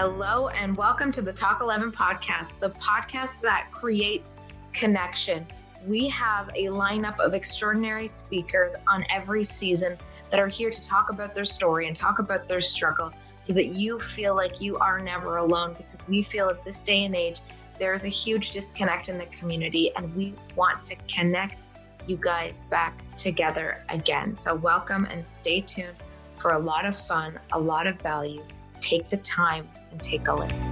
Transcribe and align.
Hello, 0.00 0.46
and 0.50 0.76
welcome 0.76 1.10
to 1.10 1.20
the 1.20 1.32
Talk 1.32 1.60
11 1.60 1.90
podcast, 1.90 2.60
the 2.60 2.70
podcast 2.70 3.40
that 3.40 3.66
creates 3.72 4.36
connection. 4.72 5.44
We 5.88 6.06
have 6.10 6.48
a 6.54 6.66
lineup 6.66 7.18
of 7.18 7.34
extraordinary 7.34 8.06
speakers 8.06 8.76
on 8.86 9.04
every 9.10 9.42
season 9.42 9.98
that 10.30 10.38
are 10.38 10.46
here 10.46 10.70
to 10.70 10.80
talk 10.80 11.10
about 11.10 11.34
their 11.34 11.44
story 11.44 11.88
and 11.88 11.96
talk 11.96 12.20
about 12.20 12.46
their 12.46 12.60
struggle 12.60 13.12
so 13.40 13.52
that 13.54 13.70
you 13.70 13.98
feel 13.98 14.36
like 14.36 14.60
you 14.60 14.78
are 14.78 15.00
never 15.00 15.38
alone 15.38 15.74
because 15.76 16.06
we 16.06 16.22
feel 16.22 16.48
at 16.48 16.64
this 16.64 16.80
day 16.80 17.04
and 17.04 17.16
age 17.16 17.40
there 17.80 17.92
is 17.92 18.04
a 18.04 18.08
huge 18.08 18.52
disconnect 18.52 19.08
in 19.08 19.18
the 19.18 19.26
community 19.26 19.90
and 19.96 20.14
we 20.14 20.32
want 20.54 20.86
to 20.86 20.94
connect 21.12 21.66
you 22.06 22.16
guys 22.16 22.62
back 22.70 23.02
together 23.16 23.82
again. 23.88 24.36
So, 24.36 24.54
welcome 24.54 25.06
and 25.06 25.26
stay 25.26 25.60
tuned 25.60 25.96
for 26.36 26.52
a 26.52 26.58
lot 26.58 26.86
of 26.86 26.96
fun, 26.96 27.40
a 27.50 27.58
lot 27.58 27.88
of 27.88 28.00
value. 28.00 28.44
Take 28.80 29.08
the 29.08 29.16
time 29.16 29.68
and 29.90 30.02
take 30.02 30.26
a 30.28 30.34
listen. 30.34 30.66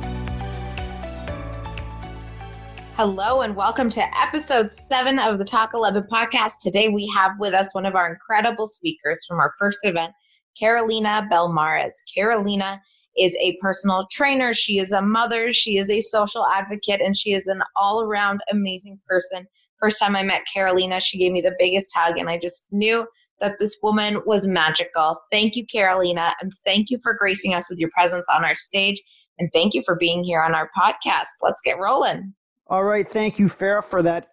Hello, 2.95 3.43
and 3.43 3.55
welcome 3.55 3.91
to 3.91 4.19
episode 4.19 4.73
seven 4.73 5.19
of 5.19 5.39
the 5.39 5.45
Talk 5.45 5.75
11 5.75 6.05
podcast. 6.11 6.63
Today, 6.63 6.89
we 6.89 7.07
have 7.15 7.33
with 7.39 7.53
us 7.53 7.75
one 7.75 7.85
of 7.85 7.95
our 7.95 8.11
incredible 8.11 8.67
speakers 8.67 9.25
from 9.27 9.39
our 9.39 9.53
first 9.59 9.81
event, 9.83 10.13
Carolina 10.59 11.29
Belmares. 11.31 11.93
Carolina 12.15 12.81
is 13.19 13.37
a 13.41 13.57
personal 13.61 14.07
trainer, 14.11 14.55
she 14.55 14.79
is 14.79 14.93
a 14.93 15.03
mother, 15.03 15.53
she 15.53 15.77
is 15.77 15.91
a 15.91 16.01
social 16.01 16.47
advocate, 16.47 17.01
and 17.03 17.17
she 17.17 17.33
is 17.33 17.47
an 17.47 17.63
all 17.77 18.03
around 18.03 18.41
amazing 18.51 18.99
person. 19.07 19.47
First 19.79 20.01
time 20.01 20.17
I 20.17 20.23
met 20.23 20.43
Carolina, 20.53 21.01
she 21.01 21.19
gave 21.19 21.33
me 21.33 21.43
the 21.43 21.57
biggest 21.59 21.95
hug, 21.95 22.17
and 22.17 22.31
I 22.31 22.39
just 22.39 22.67
knew 22.71 23.07
that 23.41 23.59
this 23.59 23.77
woman 23.83 24.23
was 24.27 24.47
magical. 24.47 25.21
Thank 25.31 25.57
you, 25.57 25.67
Carolina, 25.67 26.35
and 26.41 26.53
thank 26.65 26.91
you 26.91 26.99
for 27.03 27.15
gracing 27.15 27.55
us 27.55 27.69
with 27.69 27.79
your 27.79 27.91
presence 27.91 28.27
on 28.35 28.45
our 28.45 28.55
stage. 28.55 29.03
And 29.39 29.51
thank 29.53 29.75
you 29.75 29.83
for 29.85 29.97
being 29.97 30.25
here 30.25 30.41
on 30.41 30.55
our 30.55 30.71
podcast. 30.77 31.29
Let's 31.43 31.61
get 31.63 31.79
rolling. 31.79 32.33
All 32.69 32.85
right. 32.85 33.07
Thank 33.07 33.39
you, 33.39 33.47
Farah, 33.47 33.85
for 33.85 34.03
that 34.03 34.29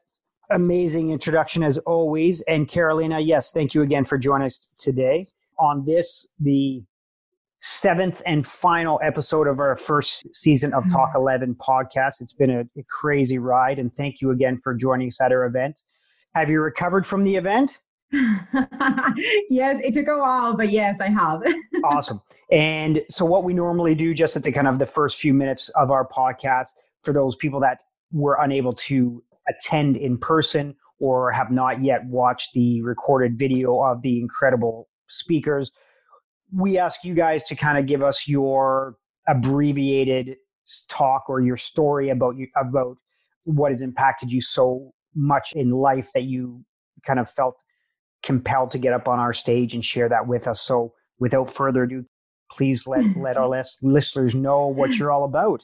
amazing 0.50 1.10
introduction 1.10 1.64
as 1.64 1.78
always. 1.80 2.42
And 2.42 2.68
Carolina, 2.68 3.20
yes, 3.20 3.52
thank 3.52 3.74
you 3.74 3.82
again 3.82 4.06
for 4.06 4.18
joining 4.18 4.48
us 4.48 4.70
today 4.78 5.28
on 5.60 5.84
this, 5.86 6.30
the 6.40 6.84
seventh 7.60 8.22
and 8.26 8.46
final 8.46 9.00
episode 9.04 9.48
of 9.48 9.60
our 9.60 9.78
first 9.78 10.26
season 10.34 10.74
of 10.74 10.84
Talk 10.90 11.10
mm-hmm. 11.10 11.20
11 11.20 11.56
podcast. 11.56 12.22
It's 12.22 12.34
been 12.34 12.50
a, 12.50 12.62
a 12.78 12.84
crazy 12.90 13.40
ride, 13.40 13.80
and 13.80 13.94
thank 13.94 14.20
you 14.22 14.32
again 14.32 14.60
for 14.64 14.74
joining 14.74 15.08
us 15.08 15.22
at 15.22 15.32
our 15.32 15.46
event. 15.46 15.82
Have 16.36 16.50
you 16.50 16.62
recovered 16.62 17.06
from 17.06 17.24
the 17.24 17.36
event? 17.36 17.82
yes, 19.50 19.82
it 19.84 19.94
took 19.94 20.08
a 20.08 20.18
while, 20.18 20.56
but 20.56 20.70
yes, 20.70 21.00
I 21.00 21.10
have. 21.10 21.42
awesome. 21.84 22.22
And 22.52 23.02
so, 23.10 23.26
what 23.26 23.44
we 23.44 23.54
normally 23.54 23.96
do, 23.96 24.14
just 24.14 24.36
at 24.36 24.44
the 24.44 24.52
kind 24.52 24.68
of 24.68 24.80
the 24.80 24.86
first 24.86 25.20
few 25.20 25.34
minutes 25.34 25.70
of 25.70 25.90
our 25.90 26.08
podcast, 26.08 26.70
for 27.04 27.14
those 27.14 27.36
people 27.36 27.60
that 27.62 27.82
were 28.12 28.38
unable 28.42 28.74
to 28.74 29.24
attend 29.50 29.98
in 29.98 30.18
person 30.18 30.76
or 31.00 31.32
have 31.32 31.52
not 31.52 31.84
yet 31.84 32.06
watched 32.06 32.54
the 32.54 32.82
recorded 32.84 33.38
video 33.38 33.82
of 33.82 34.02
the 34.04 34.20
incredible 34.20 34.88
speakers, 35.10 35.72
we 36.56 36.78
ask 36.78 37.04
you 37.04 37.14
guys 37.14 37.44
to 37.46 37.56
kind 37.56 37.78
of 37.78 37.88
give 37.88 38.04
us 38.04 38.28
your 38.28 38.96
abbreviated 39.28 40.38
talk 40.90 41.24
or 41.28 41.42
your 41.42 41.58
story 41.58 42.10
about 42.10 42.38
you 42.38 42.48
about 42.56 42.98
what 43.44 43.70
has 43.70 43.82
impacted 43.82 44.32
you 44.32 44.40
so 44.40 44.94
much 45.16 45.52
in 45.54 45.72
life 45.72 46.10
that 46.14 46.24
you 46.24 46.64
kind 47.06 47.20
of 47.20 47.30
felt 47.30 47.56
compelled 48.24 48.72
to 48.72 48.78
get 48.78 48.94
up 48.94 49.08
on 49.08 49.20
our 49.20 49.34
stage 49.34 49.74
and 49.74 49.84
share 49.84 50.10
that 50.10 50.28
with 50.28 50.48
us. 50.48 50.62
So, 50.62 50.94
without 51.20 51.54
further 51.54 51.84
ado, 51.84 52.06
please 52.52 52.88
let 52.88 53.04
let 53.18 53.38
our 53.38 53.64
listeners 53.82 54.36
know 54.36 54.68
what 54.68 54.98
you're 54.98 55.12
all 55.12 55.26
about. 55.26 55.64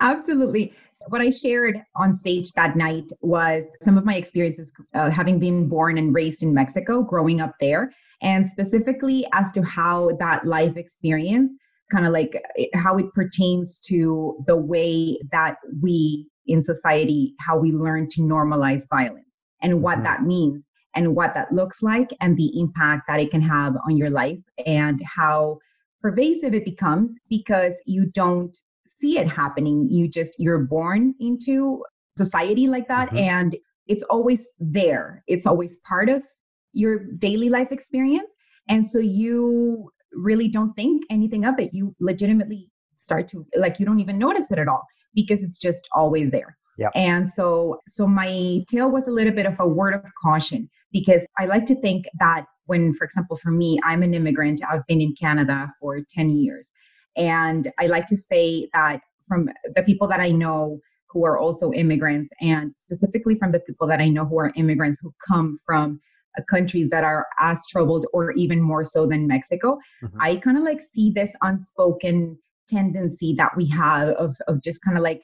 Absolutely. 0.00 0.72
What 1.08 1.20
I 1.20 1.30
shared 1.30 1.80
on 1.96 2.12
stage 2.12 2.52
that 2.52 2.76
night 2.76 3.04
was 3.20 3.64
some 3.82 3.96
of 3.96 4.04
my 4.04 4.16
experiences 4.16 4.72
uh, 4.94 5.10
having 5.10 5.38
been 5.38 5.68
born 5.68 5.98
and 5.98 6.14
raised 6.14 6.42
in 6.42 6.52
Mexico, 6.52 7.02
growing 7.02 7.40
up 7.40 7.54
there, 7.60 7.92
and 8.22 8.46
specifically 8.46 9.26
as 9.32 9.50
to 9.52 9.62
how 9.62 10.10
that 10.18 10.46
life 10.46 10.76
experience 10.76 11.52
kind 11.90 12.06
of 12.06 12.12
like 12.12 12.42
how 12.74 12.96
it 12.98 13.12
pertains 13.14 13.78
to 13.78 14.36
the 14.46 14.56
way 14.56 15.18
that 15.32 15.56
we 15.82 16.28
in 16.46 16.62
society 16.62 17.34
how 17.40 17.58
we 17.58 17.72
learn 17.72 18.08
to 18.08 18.20
normalize 18.20 18.88
violence 18.90 19.26
and 19.62 19.82
what 19.82 19.96
mm-hmm. 19.96 20.04
that 20.04 20.22
means 20.22 20.62
and 20.98 21.14
what 21.14 21.32
that 21.32 21.52
looks 21.52 21.80
like 21.80 22.10
and 22.20 22.36
the 22.36 22.50
impact 22.58 23.06
that 23.06 23.20
it 23.20 23.30
can 23.30 23.40
have 23.40 23.76
on 23.86 23.96
your 23.96 24.10
life 24.10 24.40
and 24.66 25.00
how 25.04 25.56
pervasive 26.02 26.54
it 26.54 26.64
becomes 26.64 27.14
because 27.30 27.80
you 27.86 28.06
don't 28.06 28.58
see 28.84 29.16
it 29.16 29.28
happening. 29.28 29.88
You 29.88 30.08
just 30.08 30.40
you're 30.40 30.58
born 30.58 31.14
into 31.20 31.84
society 32.16 32.66
like 32.66 32.88
that 32.88 33.08
mm-hmm. 33.08 33.18
and 33.18 33.56
it's 33.86 34.02
always 34.04 34.48
there. 34.58 35.22
It's 35.28 35.46
always 35.46 35.76
part 35.88 36.08
of 36.08 36.22
your 36.72 36.98
daily 36.98 37.48
life 37.48 37.70
experience. 37.70 38.30
And 38.68 38.84
so 38.84 38.98
you 38.98 39.92
really 40.12 40.48
don't 40.48 40.74
think 40.74 41.04
anything 41.10 41.44
of 41.44 41.60
it. 41.60 41.72
You 41.72 41.94
legitimately 42.00 42.70
start 42.96 43.28
to 43.28 43.46
like 43.54 43.78
you 43.78 43.86
don't 43.86 44.00
even 44.00 44.18
notice 44.18 44.50
it 44.50 44.58
at 44.58 44.66
all 44.66 44.84
because 45.14 45.44
it's 45.44 45.58
just 45.58 45.88
always 45.94 46.32
there 46.32 46.58
yeah. 46.78 46.88
And 46.94 47.28
so 47.28 47.80
so 47.86 48.06
my 48.06 48.64
tale 48.70 48.90
was 48.90 49.08
a 49.08 49.10
little 49.10 49.32
bit 49.32 49.46
of 49.46 49.58
a 49.60 49.68
word 49.68 49.94
of 49.94 50.02
caution 50.22 50.70
because 50.92 51.26
I 51.38 51.46
like 51.46 51.66
to 51.66 51.74
think 51.74 52.06
that 52.18 52.46
when, 52.68 52.94
for 52.94 53.04
example, 53.04 53.36
for 53.36 53.50
me, 53.50 53.80
I'm 53.82 54.02
an 54.02 54.14
immigrant, 54.14 54.60
I've 54.68 54.86
been 54.86 55.00
in 55.00 55.14
Canada 55.18 55.72
for 55.80 56.00
10 56.00 56.30
years. 56.30 56.68
And 57.16 57.72
I 57.78 57.86
like 57.86 58.06
to 58.08 58.16
say 58.16 58.68
that 58.74 59.00
from 59.26 59.48
the 59.74 59.82
people 59.82 60.06
that 60.08 60.20
I 60.20 60.30
know 60.30 60.78
who 61.08 61.24
are 61.24 61.38
also 61.38 61.72
immigrants, 61.72 62.30
and 62.40 62.72
specifically 62.76 63.34
from 63.36 63.52
the 63.52 63.60
people 63.60 63.86
that 63.86 64.00
I 64.00 64.08
know 64.08 64.26
who 64.26 64.38
are 64.38 64.52
immigrants 64.56 64.98
who 65.00 65.12
come 65.26 65.58
from 65.64 65.98
uh, 66.38 66.42
countries 66.48 66.90
that 66.90 67.04
are 67.04 67.26
as 67.40 67.66
troubled 67.66 68.06
or 68.12 68.32
even 68.32 68.60
more 68.60 68.84
so 68.84 69.06
than 69.06 69.26
Mexico, 69.26 69.78
mm-hmm. 70.02 70.20
I 70.20 70.36
kind 70.36 70.58
of 70.58 70.64
like 70.64 70.82
see 70.82 71.10
this 71.10 71.32
unspoken 71.42 72.38
tendency 72.68 73.34
that 73.38 73.56
we 73.56 73.66
have 73.70 74.10
of, 74.10 74.36
of 74.46 74.62
just 74.62 74.82
kind 74.82 74.98
of 74.98 75.02
like, 75.02 75.22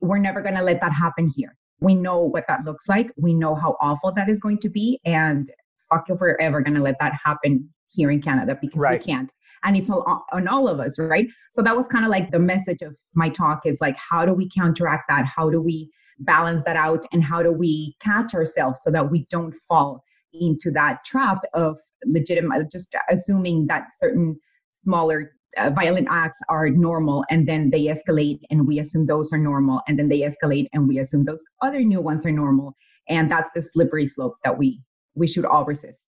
we're 0.00 0.18
never 0.18 0.40
going 0.40 0.54
to 0.54 0.62
let 0.62 0.80
that 0.80 0.92
happen 0.92 1.28
here 1.28 1.56
we 1.80 1.94
know 1.94 2.20
what 2.20 2.44
that 2.48 2.64
looks 2.64 2.88
like. 2.88 3.10
We 3.16 3.34
know 3.34 3.54
how 3.54 3.76
awful 3.80 4.12
that 4.12 4.28
is 4.28 4.38
going 4.38 4.58
to 4.58 4.68
be. 4.68 5.00
And 5.04 5.50
fuck 5.90 6.08
if 6.08 6.18
we're 6.20 6.36
ever 6.40 6.60
going 6.60 6.74
to 6.74 6.82
let 6.82 6.96
that 7.00 7.12
happen 7.22 7.68
here 7.88 8.10
in 8.10 8.22
Canada 8.22 8.58
because 8.60 8.80
right. 8.80 9.00
we 9.00 9.04
can't. 9.04 9.30
And 9.64 9.76
it's 9.76 9.90
all, 9.90 10.24
on 10.32 10.48
all 10.48 10.68
of 10.68 10.80
us, 10.80 10.98
right? 10.98 11.26
So 11.50 11.62
that 11.62 11.76
was 11.76 11.86
kind 11.88 12.04
of 12.04 12.10
like 12.10 12.30
the 12.30 12.38
message 12.38 12.82
of 12.82 12.94
my 13.14 13.28
talk 13.28 13.62
is 13.64 13.80
like, 13.80 13.96
how 13.96 14.24
do 14.24 14.32
we 14.32 14.48
counteract 14.48 15.04
that? 15.08 15.24
How 15.24 15.50
do 15.50 15.60
we 15.60 15.90
balance 16.20 16.62
that 16.64 16.76
out? 16.76 17.04
And 17.12 17.22
how 17.22 17.42
do 17.42 17.52
we 17.52 17.96
catch 18.00 18.34
ourselves 18.34 18.80
so 18.82 18.90
that 18.90 19.10
we 19.10 19.26
don't 19.30 19.54
fall 19.68 20.02
into 20.32 20.70
that 20.72 21.04
trap 21.04 21.38
of 21.54 21.76
legitimate, 22.04 22.70
just 22.70 22.94
assuming 23.10 23.66
that 23.66 23.88
certain 23.96 24.38
smaller 24.70 25.32
uh, 25.56 25.70
violent 25.70 26.06
acts 26.10 26.38
are 26.48 26.68
normal 26.68 27.24
and 27.30 27.46
then 27.46 27.70
they 27.70 27.84
escalate 27.84 28.40
and 28.50 28.66
we 28.66 28.78
assume 28.78 29.06
those 29.06 29.32
are 29.32 29.38
normal 29.38 29.80
and 29.88 29.98
then 29.98 30.08
they 30.08 30.20
escalate 30.20 30.66
and 30.72 30.86
we 30.88 30.98
assume 30.98 31.24
those 31.24 31.42
other 31.62 31.80
new 31.80 32.00
ones 32.00 32.24
are 32.26 32.32
normal 32.32 32.74
and 33.08 33.30
that's 33.30 33.50
the 33.54 33.62
slippery 33.62 34.06
slope 34.06 34.36
that 34.44 34.56
we 34.56 34.80
we 35.14 35.26
should 35.26 35.44
all 35.44 35.64
resist. 35.64 35.98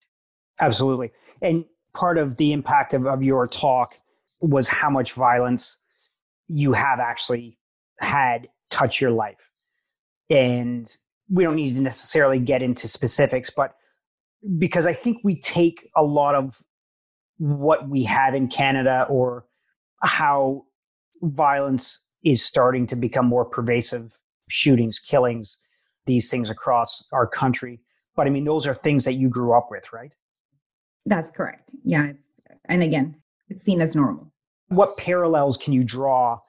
Absolutely. 0.61 1.11
And 1.41 1.65
part 1.95 2.19
of 2.19 2.37
the 2.37 2.53
impact 2.53 2.93
of, 2.93 3.07
of 3.07 3.23
your 3.23 3.47
talk 3.47 3.95
was 4.41 4.69
how 4.69 4.91
much 4.91 5.15
violence 5.15 5.79
you 6.49 6.73
have 6.73 7.01
actually 7.01 7.59
had 8.01 8.49
touch 8.71 9.01
your 9.01 9.11
life. 9.11 9.51
And 10.29 10.87
we 11.31 11.45
don't 11.45 11.57
need 11.57 11.75
to 11.75 11.83
necessarily 11.83 12.39
get 12.39 12.63
into 12.63 12.89
specifics 12.89 13.51
but 13.51 13.75
because 14.57 14.87
i 14.87 14.95
think 14.95 15.19
we 15.25 15.39
take 15.39 15.91
a 15.95 16.03
lot 16.03 16.35
of 16.35 16.63
what 17.39 17.89
we 17.89 18.05
have 18.05 18.35
in 18.35 18.49
Canada 18.49 19.07
or 19.09 19.45
how 20.03 20.65
violence 21.23 22.01
is 22.25 22.45
starting 22.45 22.87
to 22.87 22.97
become 22.97 23.27
more 23.27 23.45
pervasive 23.45 24.19
shootings, 24.49 24.99
killings, 24.99 25.59
these 26.07 26.31
things 26.31 26.51
across 26.51 27.07
our 27.13 27.27
country. 27.27 27.81
But 28.17 28.27
I 28.27 28.31
mean, 28.31 28.45
those 28.45 28.67
are 28.67 28.75
things 28.75 29.05
that 29.05 29.15
you 29.15 29.29
grew 29.29 29.57
up 29.57 29.69
with, 29.71 29.93
right? 29.93 30.13
That's 31.07 31.31
correct. 31.31 31.73
Yeah. 31.85 32.13
and 32.67 32.83
again, 32.83 33.17
it's 33.49 33.65
seen 33.65 33.81
as 33.81 33.95
normal. 33.95 34.33
What 34.69 34.97
parallels 34.97 35.57
can 35.57 35.73
you 35.73 35.85
draw 35.85 36.41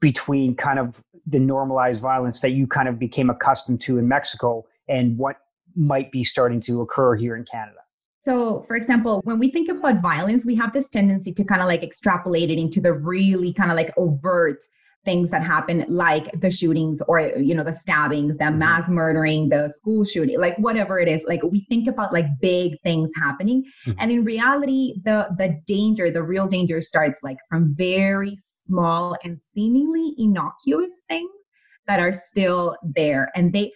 between 0.00 0.54
kind 0.54 0.78
of 0.78 1.02
the 1.26 1.40
normalized 1.40 2.00
violence 2.00 2.40
that 2.42 2.50
you 2.50 2.66
kind 2.66 2.88
of 2.88 2.98
became 2.98 3.30
accustomed 3.30 3.80
to 3.82 3.98
in 3.98 4.08
Mexico 4.08 4.66
and 4.88 5.16
what 5.16 5.36
might 5.74 6.12
be 6.12 6.22
starting 6.22 6.60
to 6.60 6.82
occur 6.82 7.14
here 7.14 7.36
in 7.36 7.44
Canada? 7.44 7.78
So, 8.26 8.64
for 8.66 8.74
example, 8.74 9.20
when 9.22 9.38
we 9.38 9.52
think 9.52 9.68
about 9.68 10.02
violence, 10.02 10.44
we 10.44 10.56
have 10.56 10.72
this 10.72 10.88
tendency 10.88 11.32
to 11.32 11.44
kind 11.44 11.62
of 11.62 11.68
like 11.68 11.84
extrapolate 11.84 12.50
it 12.50 12.58
into 12.58 12.80
the 12.80 12.92
really 12.92 13.52
kind 13.52 13.70
of 13.70 13.76
like 13.76 13.94
overt 13.96 14.64
things 15.04 15.30
that 15.30 15.44
happen 15.44 15.84
like 15.88 16.28
the 16.40 16.50
shootings 16.50 17.00
or 17.06 17.20
you 17.20 17.54
know 17.54 17.62
the 17.62 17.72
stabbings 17.72 18.36
the 18.38 18.42
mm-hmm. 18.42 18.58
mass 18.58 18.88
murdering 18.88 19.48
the 19.48 19.68
school 19.68 20.04
shooting 20.04 20.40
like 20.40 20.58
whatever 20.58 20.98
it 20.98 21.06
is 21.06 21.22
like 21.28 21.40
we 21.44 21.64
think 21.68 21.86
about 21.86 22.12
like 22.12 22.26
big 22.40 22.72
things 22.82 23.12
happening 23.14 23.62
mm-hmm. 23.62 23.92
and 24.00 24.10
in 24.10 24.24
reality 24.24 24.94
the 25.04 25.28
the 25.38 25.60
danger 25.68 26.10
the 26.10 26.20
real 26.20 26.48
danger 26.48 26.82
starts 26.82 27.20
like 27.22 27.36
from 27.48 27.72
very 27.76 28.36
small 28.66 29.16
and 29.22 29.38
seemingly 29.54 30.12
innocuous 30.18 31.02
things 31.08 31.30
that 31.86 32.00
are 32.00 32.12
still 32.12 32.76
there. 32.82 33.30
And 33.34 33.52
they, 33.52 33.72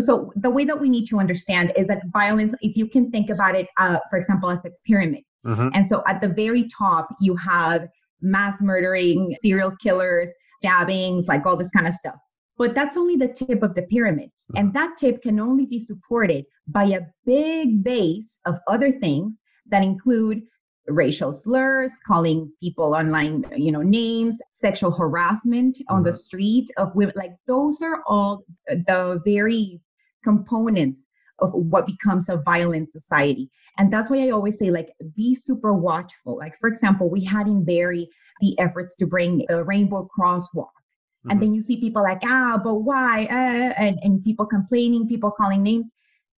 so 0.00 0.32
the 0.36 0.50
way 0.50 0.64
that 0.64 0.80
we 0.80 0.88
need 0.88 1.06
to 1.06 1.18
understand 1.18 1.72
is 1.76 1.86
that 1.88 2.02
violence, 2.12 2.54
if 2.60 2.76
you 2.76 2.88
can 2.88 3.10
think 3.10 3.30
about 3.30 3.54
it, 3.54 3.68
uh, 3.78 3.98
for 4.10 4.18
example, 4.18 4.50
as 4.50 4.64
a 4.64 4.70
pyramid. 4.86 5.22
Mm-hmm. 5.46 5.68
And 5.74 5.86
so 5.86 6.02
at 6.06 6.20
the 6.20 6.28
very 6.28 6.68
top, 6.68 7.08
you 7.20 7.36
have 7.36 7.86
mass 8.20 8.60
murdering, 8.60 9.36
serial 9.40 9.72
killers, 9.82 10.28
stabbings, 10.60 11.28
like 11.28 11.46
all 11.46 11.56
this 11.56 11.70
kind 11.70 11.86
of 11.86 11.94
stuff. 11.94 12.16
But 12.56 12.74
that's 12.74 12.96
only 12.96 13.16
the 13.16 13.28
tip 13.28 13.62
of 13.62 13.74
the 13.74 13.82
pyramid. 13.82 14.30
Mm-hmm. 14.30 14.56
And 14.56 14.74
that 14.74 14.96
tip 14.96 15.22
can 15.22 15.38
only 15.38 15.66
be 15.66 15.78
supported 15.78 16.44
by 16.66 16.84
a 16.84 17.00
big 17.26 17.84
base 17.84 18.38
of 18.46 18.56
other 18.68 18.90
things 18.90 19.34
that 19.70 19.82
include 19.82 20.42
racial 20.88 21.32
slurs, 21.32 21.92
calling 22.06 22.52
people 22.60 22.94
online, 22.94 23.44
you 23.56 23.72
know, 23.72 23.82
names, 23.82 24.38
sexual 24.52 24.90
harassment 24.90 25.78
on 25.88 25.98
mm-hmm. 25.98 26.06
the 26.06 26.12
street 26.12 26.70
of 26.76 26.94
women. 26.94 27.14
Like 27.16 27.34
those 27.46 27.80
are 27.82 28.02
all 28.06 28.44
the 28.68 29.20
very 29.24 29.80
components 30.22 31.00
of 31.40 31.52
what 31.52 31.86
becomes 31.86 32.28
a 32.28 32.36
violent 32.44 32.92
society. 32.92 33.50
And 33.78 33.92
that's 33.92 34.08
why 34.08 34.26
I 34.26 34.30
always 34.30 34.58
say, 34.58 34.70
like, 34.70 34.90
be 35.16 35.34
super 35.34 35.72
watchful. 35.72 36.36
Like, 36.38 36.54
for 36.60 36.68
example, 36.68 37.10
we 37.10 37.24
had 37.24 37.48
in 37.48 37.64
Barrie 37.64 38.08
the 38.40 38.58
efforts 38.60 38.94
to 38.96 39.06
bring 39.06 39.44
the 39.48 39.64
rainbow 39.64 40.08
crosswalk. 40.16 40.46
Mm-hmm. 40.54 41.30
And 41.30 41.42
then 41.42 41.54
you 41.54 41.60
see 41.60 41.80
people 41.80 42.02
like, 42.02 42.20
ah, 42.24 42.60
but 42.62 42.76
why? 42.76 43.24
Uh, 43.24 43.74
and, 43.76 43.98
and 44.02 44.22
people 44.22 44.46
complaining, 44.46 45.08
people 45.08 45.32
calling 45.32 45.62
names. 45.62 45.88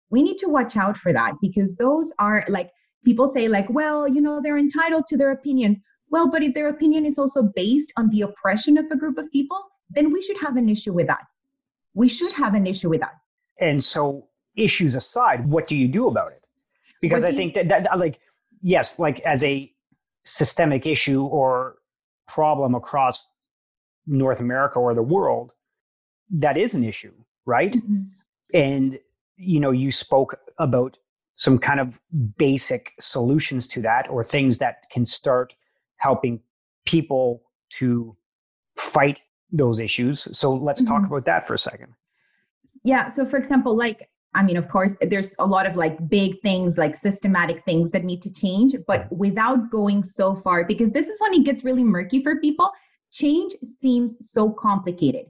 We 0.09 0.23
need 0.23 0.39
to 0.39 0.49
watch 0.49 0.77
out 0.77 0.97
for 0.97 1.13
that 1.13 1.35
because 1.43 1.77
those 1.77 2.11
are 2.19 2.45
like, 2.49 2.71
people 3.07 3.29
say, 3.29 3.47
like, 3.49 3.69
well, 3.71 4.07
you 4.09 4.21
know, 4.21 4.41
they're 4.43 4.59
entitled 4.59 5.07
to 5.07 5.17
their 5.17 5.31
opinion. 5.31 5.81
Well, 6.11 6.29
but 6.31 6.43
if 6.43 6.53
their 6.55 6.69
opinion 6.69 7.07
is 7.07 7.19
also 7.19 7.43
based 7.55 7.93
on 7.97 8.11
the 8.11 8.23
oppression 8.23 8.77
of 8.77 8.87
a 8.91 8.97
group 8.97 9.17
of 9.17 9.31
people, 9.31 9.61
then 9.89 10.13
we 10.13 10.21
should 10.21 10.37
have 10.39 10.57
an 10.57 10.69
issue 10.69 10.93
with 10.93 11.07
that. 11.07 11.25
We 11.95 12.09
should 12.09 12.35
have 12.35 12.55
an 12.55 12.67
issue 12.67 12.91
with 12.91 13.01
that. 13.01 13.15
And 13.61 13.83
so, 13.83 14.27
issues 14.57 14.95
aside, 14.97 15.47
what 15.49 15.69
do 15.69 15.77
you 15.77 15.89
do 15.89 16.09
about 16.09 16.33
it? 16.33 16.43
Because 17.01 17.25
I 17.25 17.33
think 17.33 17.55
that, 17.55 17.69
that, 17.69 17.99
like, 17.99 18.19
yes, 18.61 18.99
like 18.99 19.21
as 19.21 19.45
a 19.45 19.73
systemic 20.25 20.87
issue 20.87 21.25
or 21.25 21.77
problem 22.27 22.75
across 22.75 23.29
North 24.07 24.41
America 24.41 24.79
or 24.79 24.95
the 24.95 25.03
world, 25.03 25.53
that 26.31 26.57
is 26.57 26.75
an 26.75 26.83
issue, 26.83 27.15
right? 27.45 27.73
Mm-hmm. 27.73 28.03
And, 28.55 28.99
you 29.37 29.61
know, 29.61 29.71
you 29.71 29.93
spoke 29.93 30.39
about 30.59 30.99
some 31.37 31.59
kind 31.59 31.81
of 31.81 32.01
basic 32.39 32.93
solutions 32.99 33.69
to 33.69 33.83
that 33.83 34.09
or 34.11 34.25
things 34.25 34.59
that 34.59 34.85
can 34.91 35.05
start 35.07 35.55
helping 35.99 36.41
people 36.87 37.43
to 37.71 38.17
fight 38.77 39.23
those 39.53 39.81
issues. 39.81 40.27
So 40.37 40.55
let's 40.55 40.83
mm-hmm. 40.83 40.93
talk 40.93 41.07
about 41.07 41.25
that 41.27 41.47
for 41.47 41.55
a 41.55 41.59
second. 41.59 41.93
Yeah. 42.85 43.09
So, 43.09 43.27
for 43.27 43.37
example, 43.37 43.77
like, 43.77 44.09
I 44.35 44.43
mean, 44.43 44.57
of 44.57 44.69
course, 44.69 44.93
there's 45.01 45.35
a 45.39 45.47
lot 45.47 45.67
of 45.67 45.77
like 45.77 46.09
big 46.09 46.41
things, 46.43 46.77
like 46.77 46.97
systematic 46.97 47.65
things 47.65 47.91
that 47.93 48.05
need 48.05 48.23
to 48.23 48.33
change, 48.33 48.75
but 48.87 49.11
without 49.11 49.71
going 49.71 50.05
so 50.05 50.37
far, 50.37 50.65
because 50.65 50.91
this 50.91 51.09
is 51.09 51.19
when 51.21 51.35
it 51.35 51.45
gets 51.45 51.65
really 51.65 51.85
murky 51.85 52.23
for 52.23 52.37
people. 52.37 52.71
Change 53.13 53.55
seems 53.81 54.31
so 54.31 54.51
complicated 54.51 55.27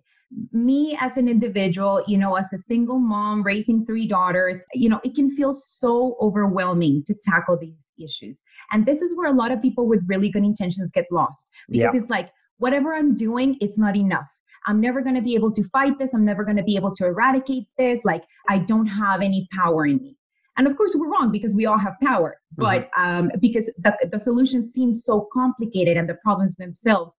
me 0.53 0.97
as 1.01 1.17
an 1.17 1.29
individual, 1.29 2.03
you 2.07 2.19
know, 2.19 2.35
as 2.35 2.53
a 2.53 2.59
single 2.59 2.99
mom 2.99 3.43
raising 3.43 3.87
three 3.87 4.07
daughters, 4.07 4.59
you 4.75 4.89
know, 4.89 5.01
it 5.05 5.15
can 5.15 5.31
feel 5.31 5.53
so 5.53 6.17
overwhelming 6.21 7.05
to 7.07 7.15
tackle 7.23 7.57
these 7.57 7.87
issues. 7.99 8.43
And 8.73 8.85
this 8.85 9.03
is 9.03 9.15
where 9.15 9.31
a 9.31 9.35
lot 9.35 9.53
of 9.53 9.63
people 9.63 9.87
with 9.87 10.03
really 10.07 10.29
good 10.29 10.45
intentions 10.45 10.91
get 10.91 11.07
lost 11.11 11.47
because 11.69 11.95
yeah. 11.95 12.01
it's 12.01 12.11
like, 12.11 12.31
whatever 12.59 12.95
I'm 12.95 13.15
doing, 13.15 13.57
it's 13.61 13.79
not 13.79 13.97
enough. 13.97 14.27
I'm 14.67 14.81
never 14.81 15.01
going 15.01 15.15
to 15.15 15.23
be 15.23 15.35
able 15.35 15.53
to 15.53 15.63
fight 15.69 15.99
this. 15.99 16.13
I'm 16.13 16.25
never 16.25 16.43
going 16.43 16.57
to 16.57 16.65
be 16.65 16.75
able 16.75 16.93
to 16.97 17.07
eradicate 17.07 17.69
this. 17.79 18.05
Like, 18.05 18.25
I 18.49 18.59
don't 18.59 18.87
have 18.87 19.21
any 19.21 19.47
power 19.53 19.87
in 19.87 19.99
me. 19.99 20.17
And 20.57 20.67
of 20.67 20.77
course, 20.77 20.97
we're 20.97 21.09
wrong 21.09 21.31
because 21.31 21.55
we 21.55 21.67
all 21.67 21.79
have 21.79 21.95
power, 22.03 22.41
mm-hmm. 22.59 22.63
but 22.63 22.91
um, 22.99 23.31
because 23.41 23.67
the, 23.79 23.95
the 24.11 24.19
solution 24.19 24.63
seems 24.63 25.05
so 25.05 25.29
complicated 25.33 25.97
and 25.97 26.09
the 26.09 26.17
problems 26.25 26.57
themselves 26.57 27.13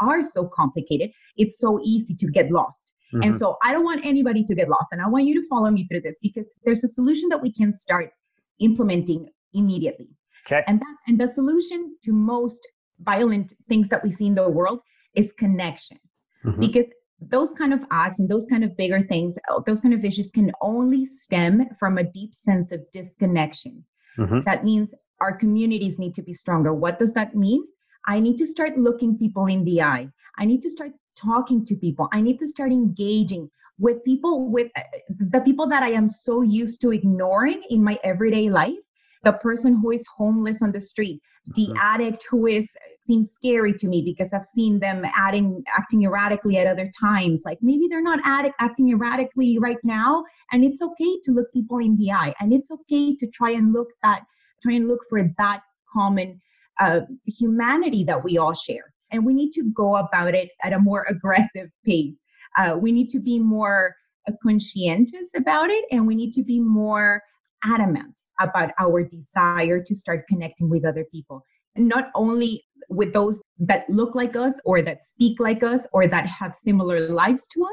are 0.00 0.22
so 0.22 0.50
complicated, 0.54 1.10
it's 1.36 1.58
so 1.58 1.80
easy 1.82 2.14
to 2.14 2.26
get 2.26 2.50
lost. 2.50 2.92
Mm-hmm. 3.12 3.22
And 3.22 3.36
so 3.36 3.56
I 3.62 3.72
don't 3.72 3.84
want 3.84 4.04
anybody 4.04 4.42
to 4.44 4.54
get 4.54 4.68
lost. 4.68 4.88
And 4.92 5.00
I 5.00 5.08
want 5.08 5.26
you 5.26 5.40
to 5.40 5.48
follow 5.48 5.70
me 5.70 5.86
through 5.86 6.00
this 6.00 6.18
because 6.20 6.46
there's 6.64 6.82
a 6.84 6.88
solution 6.88 7.28
that 7.28 7.40
we 7.40 7.52
can 7.52 7.72
start 7.72 8.10
implementing 8.58 9.28
immediately. 9.54 10.08
Okay. 10.46 10.62
And 10.66 10.80
that 10.80 10.96
and 11.06 11.18
the 11.18 11.28
solution 11.28 11.96
to 12.04 12.12
most 12.12 12.60
violent 13.00 13.52
things 13.68 13.88
that 13.88 14.02
we 14.02 14.10
see 14.10 14.26
in 14.26 14.34
the 14.34 14.48
world 14.48 14.80
is 15.14 15.32
connection. 15.32 15.98
Mm-hmm. 16.44 16.60
Because 16.60 16.86
those 17.20 17.52
kind 17.54 17.72
of 17.72 17.80
acts 17.90 18.18
and 18.18 18.28
those 18.28 18.46
kind 18.46 18.62
of 18.62 18.76
bigger 18.76 19.02
things, 19.02 19.38
uh, 19.50 19.60
those 19.66 19.80
kind 19.80 19.94
of 19.94 20.04
issues 20.04 20.30
can 20.30 20.52
only 20.60 21.04
stem 21.04 21.66
from 21.78 21.98
a 21.98 22.04
deep 22.04 22.34
sense 22.34 22.72
of 22.72 22.80
disconnection. 22.92 23.84
Mm-hmm. 24.18 24.40
That 24.44 24.64
means 24.64 24.90
our 25.20 25.36
communities 25.36 25.98
need 25.98 26.14
to 26.14 26.22
be 26.22 26.34
stronger. 26.34 26.74
What 26.74 26.98
does 26.98 27.12
that 27.14 27.34
mean? 27.34 27.64
I 28.06 28.20
need 28.20 28.36
to 28.38 28.46
start 28.46 28.78
looking 28.78 29.18
people 29.18 29.46
in 29.46 29.64
the 29.64 29.82
eye. 29.82 30.08
I 30.38 30.44
need 30.44 30.62
to 30.62 30.70
start 30.70 30.92
talking 31.16 31.64
to 31.66 31.74
people. 31.74 32.08
I 32.12 32.20
need 32.20 32.38
to 32.38 32.48
start 32.48 32.70
engaging 32.70 33.50
with 33.78 34.02
people, 34.04 34.48
with 34.48 34.70
uh, 34.76 34.82
the 35.08 35.40
people 35.40 35.66
that 35.68 35.82
I 35.82 35.90
am 35.90 36.08
so 36.08 36.42
used 36.42 36.80
to 36.82 36.92
ignoring 36.92 37.62
in 37.70 37.82
my 37.82 37.98
everyday 38.04 38.48
life. 38.48 38.78
The 39.24 39.32
person 39.32 39.76
who 39.76 39.90
is 39.90 40.06
homeless 40.06 40.62
on 40.62 40.72
the 40.72 40.80
street, 40.80 41.20
the 41.56 41.66
mm-hmm. 41.66 41.76
addict 41.78 42.26
who 42.30 42.46
is 42.46 42.68
seems 43.06 43.30
scary 43.32 43.72
to 43.72 43.88
me 43.88 44.02
because 44.02 44.32
I've 44.32 44.44
seen 44.44 44.80
them 44.80 45.04
adding 45.14 45.62
acting 45.76 46.02
erratically 46.04 46.58
at 46.58 46.66
other 46.66 46.90
times. 46.98 47.42
Like 47.44 47.58
maybe 47.62 47.86
they're 47.88 48.02
not 48.02 48.20
addict 48.24 48.56
acting 48.60 48.90
erratically 48.90 49.58
right 49.58 49.78
now, 49.82 50.24
and 50.52 50.64
it's 50.64 50.82
okay 50.82 51.18
to 51.24 51.32
look 51.32 51.52
people 51.52 51.78
in 51.78 51.96
the 51.96 52.12
eye, 52.12 52.34
and 52.40 52.52
it's 52.52 52.70
okay 52.70 53.16
to 53.16 53.26
try 53.28 53.50
and 53.50 53.72
look 53.72 53.88
that 54.02 54.22
try 54.62 54.74
and 54.74 54.88
look 54.88 55.00
for 55.08 55.22
that 55.38 55.62
common 55.92 56.40
uh, 56.78 57.00
humanity 57.26 58.04
that 58.04 58.22
we 58.22 58.38
all 58.38 58.54
share. 58.54 58.92
And 59.10 59.24
we 59.24 59.34
need 59.34 59.52
to 59.52 59.64
go 59.74 59.96
about 59.96 60.34
it 60.34 60.50
at 60.62 60.72
a 60.72 60.78
more 60.78 61.06
aggressive 61.08 61.70
pace. 61.84 62.14
Uh, 62.56 62.76
we 62.78 62.92
need 62.92 63.08
to 63.10 63.20
be 63.20 63.38
more 63.38 63.94
uh, 64.28 64.32
conscientious 64.42 65.30
about 65.36 65.70
it, 65.70 65.84
and 65.90 66.06
we 66.06 66.14
need 66.14 66.32
to 66.32 66.42
be 66.42 66.58
more 66.58 67.22
adamant 67.64 68.20
about 68.40 68.70
our 68.78 69.02
desire 69.02 69.82
to 69.82 69.94
start 69.94 70.26
connecting 70.28 70.68
with 70.68 70.84
other 70.84 71.04
people. 71.10 71.44
And 71.74 71.88
not 71.88 72.10
only 72.14 72.64
with 72.88 73.12
those 73.12 73.40
that 73.58 73.88
look 73.88 74.14
like 74.14 74.36
us, 74.36 74.54
or 74.64 74.82
that 74.82 75.04
speak 75.04 75.40
like 75.40 75.62
us, 75.62 75.86
or 75.92 76.06
that 76.08 76.26
have 76.26 76.54
similar 76.54 77.08
lives 77.08 77.46
to 77.48 77.64
us, 77.64 77.70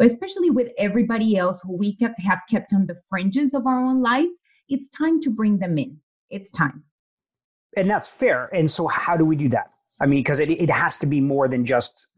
especially 0.00 0.50
with 0.50 0.68
everybody 0.78 1.36
else 1.36 1.60
who 1.62 1.76
we 1.76 1.96
kept, 1.96 2.20
have 2.20 2.40
kept 2.50 2.72
on 2.72 2.86
the 2.86 3.00
fringes 3.08 3.54
of 3.54 3.66
our 3.66 3.84
own 3.84 4.02
lives. 4.02 4.38
It's 4.68 4.88
time 4.90 5.20
to 5.22 5.30
bring 5.30 5.58
them 5.58 5.78
in. 5.78 5.98
It's 6.30 6.50
time 6.50 6.82
and 7.76 7.88
that's 7.88 8.08
fair. 8.08 8.48
And 8.52 8.68
so, 8.68 8.88
how 8.88 9.16
do 9.16 9.24
we 9.24 9.36
do 9.36 9.48
that? 9.50 9.70
I 10.00 10.06
mean, 10.06 10.20
because 10.20 10.40
it, 10.40 10.50
it 10.50 10.70
has 10.70 10.98
to 10.98 11.06
be 11.06 11.20
more 11.20 11.48
than 11.48 11.64
just 11.64 12.08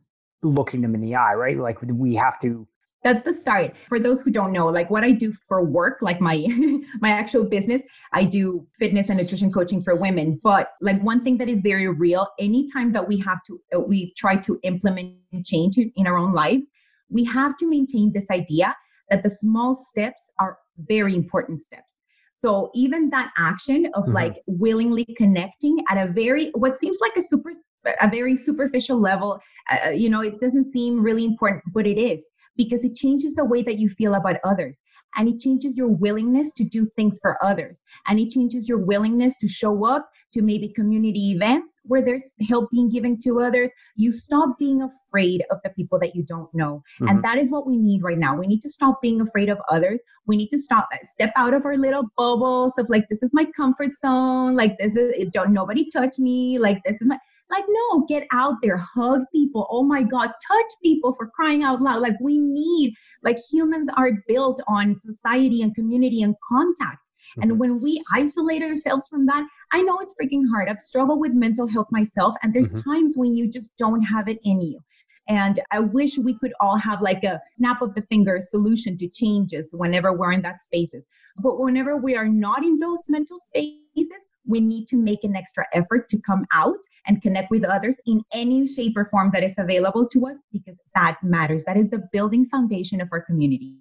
looking 0.43 0.81
them 0.81 0.95
in 0.95 1.01
the 1.01 1.15
eye, 1.15 1.35
right? 1.35 1.57
Like 1.57 1.79
we 1.83 2.15
have 2.15 2.39
to. 2.41 2.67
That's 3.05 3.23
the 3.23 3.33
start. 3.33 3.75
For 3.89 4.01
those 4.01 4.21
who 4.21 4.31
don't 4.31 4.51
know, 4.53 4.67
like 4.67 4.91
what 4.91 5.05
I 5.05 5.13
do 5.13 5.33
for 5.47 5.65
work, 5.65 5.99
like 6.01 6.21
my 6.21 6.47
my 7.01 7.11
actual 7.11 7.45
business, 7.45 7.83
I 8.13 8.25
do 8.25 8.67
fitness 8.79 9.09
and 9.09 9.19
nutrition 9.19 9.53
coaching 9.53 9.83
for 9.83 9.95
women. 9.95 10.41
But 10.43 10.71
like 10.81 11.01
one 11.03 11.23
thing 11.23 11.37
that 11.39 11.49
is 11.49 11.61
very 11.63 11.89
real, 11.89 12.29
anytime 12.39 12.93
that 12.93 13.07
we 13.07 13.19
have 13.21 13.39
to, 13.47 13.61
uh, 13.75 13.81
we 13.81 14.13
try 14.17 14.37
to 14.37 14.59
implement 14.63 15.15
change 15.45 15.79
in 15.79 16.07
our 16.07 16.17
own 16.17 16.33
lives, 16.33 16.71
we 17.11 17.25
have 17.25 17.57
to 17.59 17.69
maintain 17.69 18.13
this 18.13 18.31
idea 18.31 18.75
that 19.11 19.23
the 19.23 19.31
small 19.31 19.77
steps 19.77 20.31
are 20.39 20.59
very 20.77 21.15
important 21.15 21.61
steps 21.61 21.98
so 22.39 22.71
even 22.75 23.11
that 23.11 23.31
action 23.37 23.87
of 23.95 24.05
mm-hmm. 24.05 24.13
like 24.13 24.43
willingly 24.47 25.05
connecting 25.17 25.79
at 25.91 25.99
a 25.99 26.13
very 26.13 26.51
what 26.55 26.79
seems 26.79 26.99
like 27.01 27.17
a 27.17 27.23
super 27.23 27.53
a 28.01 28.09
very 28.09 28.35
superficial 28.35 29.01
level, 29.01 29.41
uh, 29.71 29.87
uh, 29.87 29.91
you 29.91 30.09
know, 30.09 30.21
it 30.21 30.41
doesn't 30.41 30.73
seem 30.73 31.01
really 31.01 31.25
important, 31.25 31.63
but 31.73 31.87
it 31.87 31.99
is 31.99 32.21
because 32.57 32.85
it 32.85 32.97
changes 32.97 33.35
the 33.35 33.45
way 33.45 33.63
that 33.63 33.79
you 33.79 33.89
feel 33.89 34.15
about 34.15 34.37
others 34.45 34.77
and 35.17 35.29
it 35.29 35.41
changes 35.41 35.77
your 35.77 35.89
willingness 35.89 36.53
to 36.55 36.65
do 36.65 36.85
things 36.97 37.19
for 37.23 37.43
others 37.43 37.77
and 38.09 38.19
it 38.19 38.31
changes 38.31 38.69
your 38.69 38.79
willingness 38.79 39.37
to 39.39 39.49
show 39.49 39.87
up 39.87 40.11
to 40.33 40.43
maybe 40.43 40.69
community 40.69 41.33
events 41.33 41.69
where 41.85 42.05
there's 42.05 42.31
help 42.47 42.71
being 42.71 42.91
given 42.91 43.19
to 43.19 43.41
others 43.41 43.71
you 43.97 44.13
stop 44.13 44.59
being 44.59 44.83
afraid 44.83 45.43
of 45.51 45.59
the 45.65 45.71
people 45.71 45.99
that 45.99 46.15
you 46.15 46.23
don't 46.23 46.53
know 46.55 46.83
mm-hmm. 47.01 47.09
and 47.09 47.25
that 47.25 47.39
is 47.39 47.51
what 47.51 47.67
we 47.67 47.77
need 47.77 48.03
right 48.03 48.19
now 48.19 48.37
we 48.37 48.47
need 48.47 48.61
to 48.61 48.69
stop 48.69 49.01
being 49.01 49.21
afraid 49.21 49.49
of 49.49 49.59
others 49.71 50.01
we 50.27 50.37
need 50.37 50.49
to 50.49 50.59
stop 50.59 50.89
step 51.05 51.33
out 51.37 51.55
of 51.55 51.65
our 51.65 51.77
little 51.77 52.05
bubbles 52.17 52.75
of 52.79 52.89
like 52.89 53.09
this 53.09 53.23
is 53.23 53.33
my 53.33 53.47
comfort 53.57 53.95
zone 53.95 54.55
like 54.55 54.77
this 54.79 54.97
is 54.97 55.13
don't 55.33 55.53
nobody 55.53 55.89
touch 55.91 56.19
me 56.19 56.59
like 56.59 56.79
this 56.85 57.01
is 57.01 57.09
my 57.09 57.19
like, 57.51 57.65
no, 57.69 58.05
get 58.07 58.27
out 58.33 58.57
there, 58.63 58.77
hug 58.77 59.23
people. 59.33 59.67
Oh 59.71 59.83
my 59.83 60.03
God, 60.03 60.31
touch 60.47 60.73
people 60.83 61.15
for 61.15 61.29
crying 61.29 61.63
out 61.63 61.81
loud. 61.81 62.03
Like, 62.03 62.17
we 62.21 62.39
need, 62.39 62.95
like, 63.23 63.39
humans 63.51 63.89
are 63.97 64.13
built 64.27 64.61
on 64.69 64.97
society 64.97 65.63
and 65.63 65.75
community 65.75 66.23
and 66.23 66.35
contact. 66.47 67.08
Mm-hmm. 67.37 67.43
And 67.43 67.59
when 67.59 67.81
we 67.81 68.03
isolate 68.13 68.63
ourselves 68.63 69.09
from 69.09 69.27
that, 69.27 69.47
I 69.73 69.83
know 69.83 69.99
it's 70.01 70.15
freaking 70.21 70.43
hard. 70.51 70.69
I've 70.69 70.81
struggled 70.81 71.21
with 71.21 71.33
mental 71.33 71.67
health 71.67 71.89
myself, 71.91 72.35
and 72.43 72.55
there's 72.55 72.73
mm-hmm. 72.73 72.91
times 72.91 73.15
when 73.17 73.35
you 73.35 73.49
just 73.49 73.77
don't 73.77 74.03
have 74.03 74.29
it 74.29 74.39
in 74.45 74.61
you. 74.61 74.81
And 75.29 75.61
I 75.71 75.81
wish 75.81 76.17
we 76.17 76.39
could 76.39 76.55
all 76.61 76.79
have 76.79 77.03
like 77.03 77.23
a 77.23 77.41
snap 77.55 77.83
of 77.83 77.95
the 77.95 78.03
finger 78.03 78.41
solution 78.41 78.97
to 78.99 79.09
changes 79.09 79.71
whenever 79.73 80.13
we're 80.13 80.33
in 80.33 80.43
that 80.43 80.63
spaces. 80.63 81.05
But 81.37 81.61
whenever 81.61 81.97
we 81.97 82.17
are 82.17 82.27
not 82.29 82.65
in 82.65 82.79
those 82.79 83.05
mental 83.09 83.39
spaces, 83.39 84.11
we 84.47 84.61
need 84.61 84.87
to 84.89 84.97
make 84.97 85.25
an 85.25 85.37
extra 85.37 85.67
effort 85.75 86.09
to 86.09 86.19
come 86.23 86.47
out 86.53 86.79
and 87.07 87.21
connect 87.23 87.51
with 87.51 87.65
others 87.65 87.97
in 88.07 88.23
any 88.33 88.67
shape 88.67 88.97
or 88.97 89.07
form 89.11 89.31
that 89.35 89.45
is 89.45 89.57
available 89.59 90.07
to 90.09 90.27
us 90.27 90.39
because 90.53 90.77
that 90.95 91.19
matters. 91.23 91.65
That 91.65 91.77
is 91.77 91.91
the 91.91 92.03
building 92.13 92.47
foundation 92.47 93.01
of 93.01 93.09
our 93.13 93.21
community. 93.21 93.75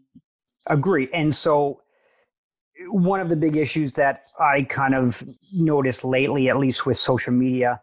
Agree. 0.68 1.08
And 1.14 1.34
so, 1.34 1.82
one 2.90 3.20
of 3.20 3.30
the 3.30 3.36
big 3.36 3.58
issues 3.58 3.94
that 3.94 4.24
I 4.40 4.64
kind 4.64 4.96
of 4.96 5.24
noticed 5.54 6.04
lately, 6.04 6.50
at 6.50 6.58
least 6.58 6.86
with 6.86 6.98
social 6.98 7.34
media, 7.34 7.82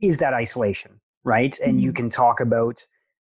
is 0.00 0.18
that 0.18 0.34
isolation, 0.34 1.00
right? 1.24 1.52
Mm-hmm. 1.52 1.70
And 1.70 1.80
you 1.80 1.90
mm-hmm. 1.90 1.96
can 1.96 2.10
talk 2.10 2.40
about 2.40 2.84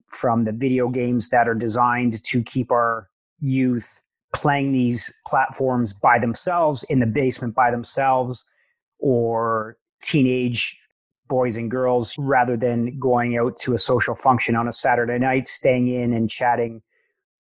from 0.08 0.44
the 0.44 0.51
video 0.51 0.89
games 0.89 1.30
that 1.30 1.48
are 1.48 1.56
designed 1.56 2.24
to 2.25 2.44
keep 2.44 2.72
our 2.72 3.10
youth 3.39 4.01
playing 4.34 4.72
these 4.72 5.13
platforms 5.27 5.94
by 5.94 6.20
themselves 6.20 6.84
in 6.84 7.00
the 7.00 7.06
basement 7.06 7.53
by 7.53 7.72
themselves 7.72 8.46
or 9.00 9.77
teenage 10.03 10.80
boys 11.27 11.56
and 11.56 11.72
girls 11.72 12.15
rather 12.18 12.58
than 12.58 12.98
going 13.00 13.38
out 13.38 13.58
to 13.58 13.74
a 13.74 13.77
social 13.77 14.15
function 14.15 14.56
on 14.56 14.68
a 14.68 14.72
Saturday 14.72 15.18
night, 15.18 15.48
staying 15.48 15.88
in 15.88 16.13
and 16.13 16.30
chatting 16.30 16.82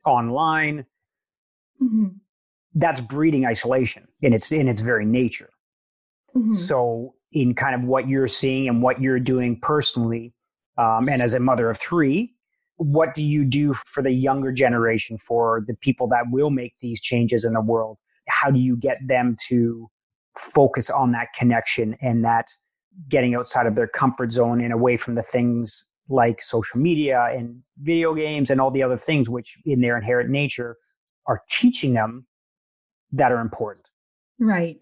online. 0.05 0.85
Mm-hmm. 1.81 2.07
That's 2.73 3.01
breeding 3.01 3.45
isolation 3.45 4.07
in 4.21 4.33
its 4.33 4.51
in 4.51 4.67
its 4.67 4.81
very 4.81 5.05
nature. 5.05 5.49
Mm-hmm. 6.35 6.51
So, 6.51 7.15
in 7.33 7.53
kind 7.55 7.75
of 7.75 7.83
what 7.83 8.07
you're 8.07 8.27
seeing 8.27 8.67
and 8.67 8.81
what 8.81 9.01
you're 9.01 9.19
doing 9.19 9.59
personally, 9.61 10.33
um, 10.77 11.09
and 11.09 11.21
as 11.21 11.33
a 11.33 11.39
mother 11.39 11.69
of 11.69 11.77
three, 11.77 12.33
what 12.77 13.13
do 13.13 13.23
you 13.23 13.45
do 13.45 13.73
for 13.73 14.01
the 14.01 14.11
younger 14.11 14.51
generation, 14.51 15.17
for 15.17 15.63
the 15.67 15.75
people 15.75 16.07
that 16.07 16.25
will 16.31 16.49
make 16.49 16.73
these 16.81 17.01
changes 17.01 17.45
in 17.45 17.53
the 17.53 17.61
world? 17.61 17.97
How 18.27 18.49
do 18.49 18.59
you 18.59 18.77
get 18.77 18.97
them 19.05 19.35
to 19.47 19.89
focus 20.37 20.89
on 20.89 21.11
that 21.11 21.27
connection 21.37 21.95
and 22.01 22.23
that 22.23 22.47
getting 23.07 23.35
outside 23.35 23.67
of 23.67 23.75
their 23.75 23.87
comfort 23.87 24.31
zone 24.31 24.61
and 24.61 24.73
away 24.73 24.97
from 24.97 25.15
the 25.15 25.23
things 25.23 25.85
like 26.09 26.41
social 26.41 26.79
media 26.79 27.27
and 27.31 27.61
video 27.81 28.13
games 28.13 28.49
and 28.49 28.59
all 28.59 28.71
the 28.71 28.83
other 28.83 28.97
things 28.97 29.29
which 29.29 29.57
in 29.65 29.81
their 29.81 29.97
inherent 29.97 30.29
nature 30.29 30.77
are 31.27 31.41
teaching 31.49 31.93
them 31.93 32.25
that 33.11 33.31
are 33.31 33.39
important. 33.39 33.89
Right. 34.39 34.79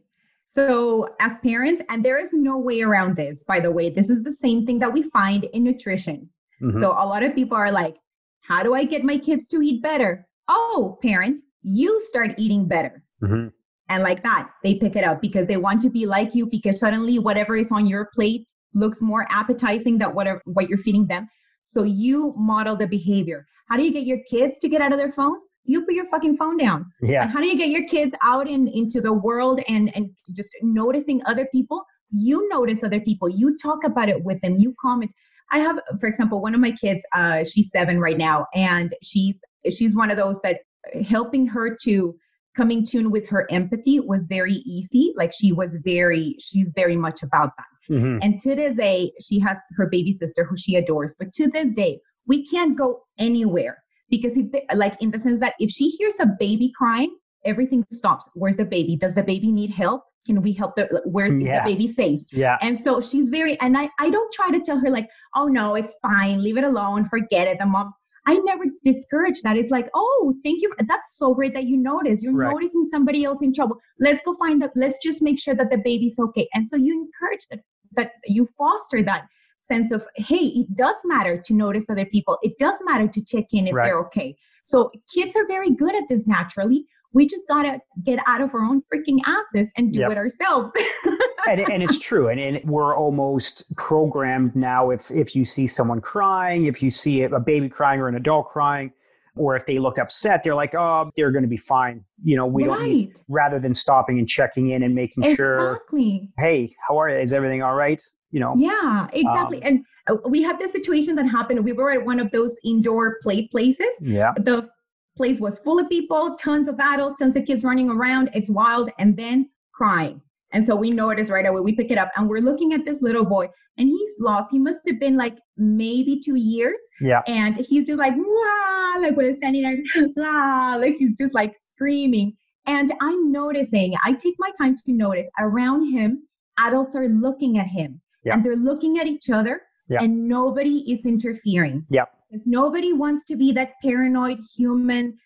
So 0.48 1.16
as 1.20 1.38
parents 1.40 1.82
and 1.90 2.04
there 2.04 2.20
is 2.20 2.30
no 2.34 2.58
way 2.58 2.82
around 2.82 3.16
this 3.16 3.44
by 3.44 3.60
the 3.60 3.72
way 3.72 3.90
this 3.90 4.10
is 4.10 4.24
the 4.24 4.32
same 4.32 4.66
thing 4.66 4.80
that 4.80 4.92
we 4.92 5.04
find 5.04 5.44
in 5.46 5.64
nutrition. 5.64 6.30
Mm-hmm. 6.62 6.82
so 6.82 6.92
a 6.92 7.06
lot 7.06 7.24
of 7.24 7.34
people 7.34 7.56
are 7.56 7.72
like 7.72 7.96
how 8.42 8.62
do 8.64 8.74
i 8.74 8.84
get 8.84 9.06
my 9.06 9.18
kids 9.18 9.48
to 9.48 9.62
eat 9.62 9.82
better? 9.82 10.28
Oh 10.48 10.98
parent 11.02 11.40
you 11.62 12.02
start 12.02 12.32
eating 12.38 12.68
better. 12.68 13.04
Mm-hmm. 13.24 13.48
And 13.90 14.04
like 14.04 14.24
that 14.24 14.50
they 14.64 14.76
pick 14.76 14.96
it 14.96 15.04
up 15.04 15.22
because 15.22 15.48
they 15.48 15.58
want 15.58 15.82
to 15.82 15.90
be 15.90 16.06
like 16.06 16.36
you 16.36 16.46
because 16.46 16.80
suddenly 16.80 17.20
whatever 17.20 17.56
is 17.56 17.72
on 17.72 17.86
your 17.86 18.10
plate 18.14 18.48
looks 18.74 19.02
more 19.02 19.26
appetizing 19.30 19.98
than 19.98 20.14
whatever 20.14 20.42
what 20.46 20.68
you're 20.68 20.78
feeding 20.80 21.08
them. 21.08 21.30
So 21.66 21.84
you 21.84 22.34
model 22.36 22.76
the 22.76 22.88
behavior. 22.88 23.46
How 23.70 23.78
do 23.78 23.84
you 23.84 23.92
get 23.92 24.06
your 24.06 24.20
kids 24.30 24.58
to 24.60 24.70
get 24.70 24.82
out 24.82 24.92
of 24.92 24.98
their 24.98 25.14
phones 25.14 25.44
you 25.70 25.86
put 25.86 25.94
your 25.94 26.08
fucking 26.08 26.36
phone 26.38 26.58
down 26.58 26.86
yeah 27.02 27.24
and 27.24 27.32
how 27.32 27.40
do 27.40 27.48
you 27.48 27.58
get 27.58 27.70
your 27.70 27.88
kids 27.88 28.14
out 28.24 28.48
in 28.48 28.68
into 28.70 29.02
the 29.02 29.14
world 29.14 29.62
and 29.68 29.96
and 29.96 30.10
just 30.32 30.52
noticing 30.62 31.22
other 31.26 31.48
people 31.52 31.84
you 32.12 32.48
notice 32.50 32.84
other 32.84 33.00
people 33.00 33.30
you 33.30 33.58
talk 33.58 33.84
about 33.84 34.10
it 34.10 34.24
with 34.24 34.40
them 34.42 34.56
you 34.58 34.74
comment 34.82 35.12
i 35.52 35.60
have 35.60 35.80
for 36.00 36.08
example 36.08 36.42
one 36.42 36.54
of 36.54 36.60
my 36.60 36.72
kids 36.72 37.06
uh 37.14 37.44
she's 37.44 37.70
seven 37.72 38.00
right 38.00 38.18
now 38.18 38.46
and 38.56 38.96
she's 39.04 39.36
she's 39.70 39.96
one 39.96 40.10
of 40.10 40.18
those 40.18 40.42
that 40.42 40.60
helping 41.04 41.46
her 41.46 41.78
to 41.84 42.16
coming 42.56 42.86
tune 42.86 43.12
with 43.12 43.28
her 43.30 43.48
empathy 43.52 44.00
was 44.00 44.26
very 44.28 44.56
easy. 44.66 45.14
Like 45.16 45.32
she 45.34 45.54
was 45.54 45.78
very, 45.84 46.36
she's 46.40 46.74
very 46.76 46.98
much 46.98 47.24
about 47.24 47.52
that. 47.58 47.94
Mm-hmm. 47.94 48.18
And 48.22 48.40
to 48.42 48.56
this 48.56 48.76
day, 48.76 49.14
she 49.22 49.40
has 49.40 49.58
her 49.78 49.88
baby 49.88 50.14
sister 50.14 50.44
who 50.44 50.58
she 50.58 50.76
adores. 50.76 51.16
But 51.18 51.34
to 51.36 51.48
this 51.48 51.74
day, 51.74 52.00
we 52.28 52.46
can't 52.46 52.78
go 52.78 53.04
anywhere 53.18 53.82
because 54.10 54.38
if 54.38 54.52
they, 54.52 54.66
like 54.76 55.02
in 55.02 55.12
the 55.12 55.20
sense 55.20 55.40
that 55.40 55.54
if 55.60 55.70
she 55.72 55.90
hears 55.90 56.16
a 56.20 56.28
baby 56.40 56.72
crying, 56.76 57.16
everything 57.46 57.86
stops. 57.92 58.28
Where's 58.34 58.58
the 58.58 58.66
baby? 58.66 58.96
Does 58.96 59.16
the 59.16 59.24
baby 59.24 59.52
need 59.52 59.72
help? 59.72 60.04
Can 60.26 60.42
we 60.42 60.54
help 60.54 60.76
the 60.76 61.02
where's 61.06 61.42
yeah. 61.42 61.64
the 61.64 61.72
baby 61.72 61.92
safe? 61.92 62.22
Yeah. 62.32 62.58
And 62.62 62.80
so 62.80 63.02
she's 63.02 63.30
very 63.30 63.60
and 63.62 63.78
I 63.78 63.90
I 64.00 64.10
don't 64.10 64.32
try 64.34 64.52
to 64.52 64.60
tell 64.60 64.80
her 64.80 64.90
like, 64.90 65.10
oh 65.36 65.48
no, 65.48 65.76
it's 65.76 65.96
fine, 66.02 66.44
leave 66.44 66.58
it 66.58 66.64
alone, 66.64 67.08
forget 67.10 67.48
it. 67.48 67.58
The 67.60 67.66
mom 67.66 67.94
I 68.28 68.36
never 68.44 68.66
discourage 68.84 69.42
that. 69.42 69.58
It's 69.58 69.72
like, 69.72 69.90
oh, 69.96 70.36
thank 70.44 70.62
you. 70.62 70.72
That's 70.88 71.18
so 71.18 71.34
great 71.34 71.54
that 71.56 71.64
you 71.64 71.78
notice. 71.78 72.22
You're 72.22 72.34
right. 72.34 72.52
noticing 72.52 72.88
somebody 72.92 73.24
else 73.24 73.42
in 73.42 73.54
trouble. 73.54 73.78
Let's 74.00 74.22
go 74.22 74.36
find 74.38 74.62
that. 74.62 74.72
Let's 74.76 75.00
just 75.02 75.24
make 75.24 75.40
sure 75.40 75.56
that 75.56 75.72
the 75.72 75.78
baby's 75.78 76.20
okay. 76.20 76.48
And 76.54 76.68
so 76.68 76.76
you 76.76 76.94
encourage 76.94 77.48
that, 77.50 77.62
that 77.96 78.12
you 78.28 78.48
foster 78.56 79.02
that 79.02 79.26
sense 79.70 79.92
of, 79.92 80.06
hey, 80.16 80.48
it 80.62 80.76
does 80.76 80.96
matter 81.06 81.40
to 81.40 81.54
notice 81.54 81.86
other 81.90 82.06
people. 82.06 82.38
It 82.42 82.58
does 82.58 82.76
matter 82.84 83.08
to 83.08 83.24
check 83.24 83.46
in 83.54 83.68
if 83.68 83.74
right. 83.74 83.86
they're 83.86 84.00
okay. 84.00 84.36
So 84.64 84.92
kids 85.14 85.36
are 85.36 85.48
very 85.48 85.72
good 85.72 85.96
at 85.96 86.04
this 86.10 86.28
naturally. 86.28 86.86
We 87.14 87.26
just 87.26 87.48
gotta 87.48 87.80
get 88.04 88.20
out 88.28 88.42
of 88.42 88.54
our 88.54 88.62
own 88.62 88.84
freaking 88.94 89.20
asses 89.26 89.70
and 89.78 89.94
do 89.94 90.02
yep. 90.02 90.12
it 90.12 90.18
ourselves. 90.18 90.72
and, 91.50 91.60
and, 91.62 91.82
it's 91.82 91.98
true. 91.98 92.28
And, 92.28 92.40
and, 92.40 92.64
we're 92.70 92.96
almost 92.96 93.64
programmed 93.78 94.56
now. 94.56 94.92
If 94.92 95.10
if 95.10 95.36
you 95.36 95.44
see 95.44 95.66
someone 95.66 96.02
crying, 96.02 96.66
if 96.66 96.84
you 96.84 96.92
see 96.92 97.24
a 97.24 97.40
baby 97.40 97.68
crying 97.68 98.00
or 98.00 98.10
an 98.10 98.16
adult 98.16 98.48
crying, 98.48 98.92
or 99.36 99.56
if 99.56 99.66
they 99.66 99.80
look 99.80 99.98
upset, 99.98 100.44
they're 100.44 100.54
like, 100.54 100.76
"Oh, 100.76 101.10
they're 101.16 101.32
going 101.32 101.44
to 101.44 101.50
be 101.50 101.58
fine." 101.58 102.06
You 102.24 102.36
know, 102.36 102.46
we 102.46 102.66
right. 102.66 102.78
don't 102.78 102.88
need 102.88 103.16
rather 103.28 103.60
than 103.60 103.74
stopping 103.74 104.20
and 104.20 104.30
checking 104.30 104.70
in 104.70 104.84
and 104.84 104.94
making 104.94 105.24
exactly. 105.24 105.36
sure. 105.36 106.28
Hey, 106.38 106.76
how 106.88 106.98
are 106.98 107.10
you? 107.10 107.18
Is 107.18 107.34
everything 107.34 107.64
all 107.64 107.76
right? 107.76 108.02
You 108.32 108.40
know. 108.40 108.56
Yeah, 108.58 109.08
exactly. 109.14 109.58
Um, 109.64 109.68
and 109.68 109.86
uh, 110.08 110.28
we 110.28 110.42
had 110.42 110.60
the 110.60 110.68
situation 110.68 111.16
that 111.16 111.26
happened. 111.26 111.64
We 111.64 111.74
were 111.74 111.92
at 111.92 112.06
one 112.06 112.20
of 112.20 112.32
those 112.32 112.56
indoor 112.64 113.18
play 113.24 113.48
places. 113.48 113.90
Yeah. 114.02 114.34
The 114.38 114.70
place 115.18 115.40
was 115.40 115.60
full 115.60 115.80
of 115.80 115.90
people, 115.90 116.36
tons 116.36 116.68
of 116.68 116.80
adults, 116.80 117.20
tons 117.20 117.36
of 117.36 117.46
kids 117.46 117.64
running 117.64 117.90
around. 117.90 118.30
It's 118.34 118.50
wild. 118.50 118.92
And 119.00 119.18
then 119.18 119.50
crying. 119.74 120.22
And 120.52 120.66
so 120.66 120.76
we 120.76 120.92
notice 120.92 121.30
right 121.30 121.46
away, 121.46 121.62
we 121.62 121.74
pick 121.74 121.92
it 121.92 121.98
up 121.98 122.12
and 122.16 122.28
we're 122.28 122.42
looking 122.42 122.74
at 122.74 122.86
this 122.86 123.02
little 123.02 123.26
boy 123.26 123.48
and 123.78 123.88
he's 123.88 124.20
lost. 124.20 124.50
He 124.52 124.60
must 124.60 124.82
have 124.88 125.00
been 125.00 125.16
like 125.16 125.38
maybe 125.58 126.20
two 126.24 126.36
years. 126.36 126.78
Yeah. 127.02 127.22
And 127.28 127.56
he's 127.56 127.86
just 127.86 128.00
like, 128.00 128.14
Wah! 128.16 129.00
like 129.00 129.16
when 129.16 129.28
he's 129.28 129.38
standing 129.38 129.62
there, 129.64 129.78
Wah! 130.16 130.76
like 130.80 130.96
he's 130.96 131.18
just 131.18 131.34
like 131.34 131.56
screaming. 131.70 132.36
And 132.66 132.92
I'm 133.02 133.32
noticing, 133.32 133.96
I 134.04 134.14
take 134.14 134.36
my 134.38 134.52
time 134.58 134.76
to 134.76 134.92
notice 134.92 135.28
around 135.40 135.92
him, 135.92 136.28
adults 136.60 136.96
are 136.96 137.08
looking 137.08 137.58
at 137.58 137.68
him 137.68 138.02
yeah. 138.24 138.34
and 138.34 138.46
they're 138.46 138.56
looking 138.56 139.00
at 139.00 139.08
each 139.08 139.30
other 139.30 139.62
yeah. 139.90 140.02
and 140.02 140.28
nobody 140.28 140.92
is 140.92 141.06
interfering. 141.06 141.86
Yeah. 141.90 142.06
Because 142.30 142.46
nobody 142.46 142.94
wants 142.94 143.26
to 143.26 143.36
be 143.36 143.52
that 143.54 143.74
paranoid 143.82 144.40
human. 144.56 145.18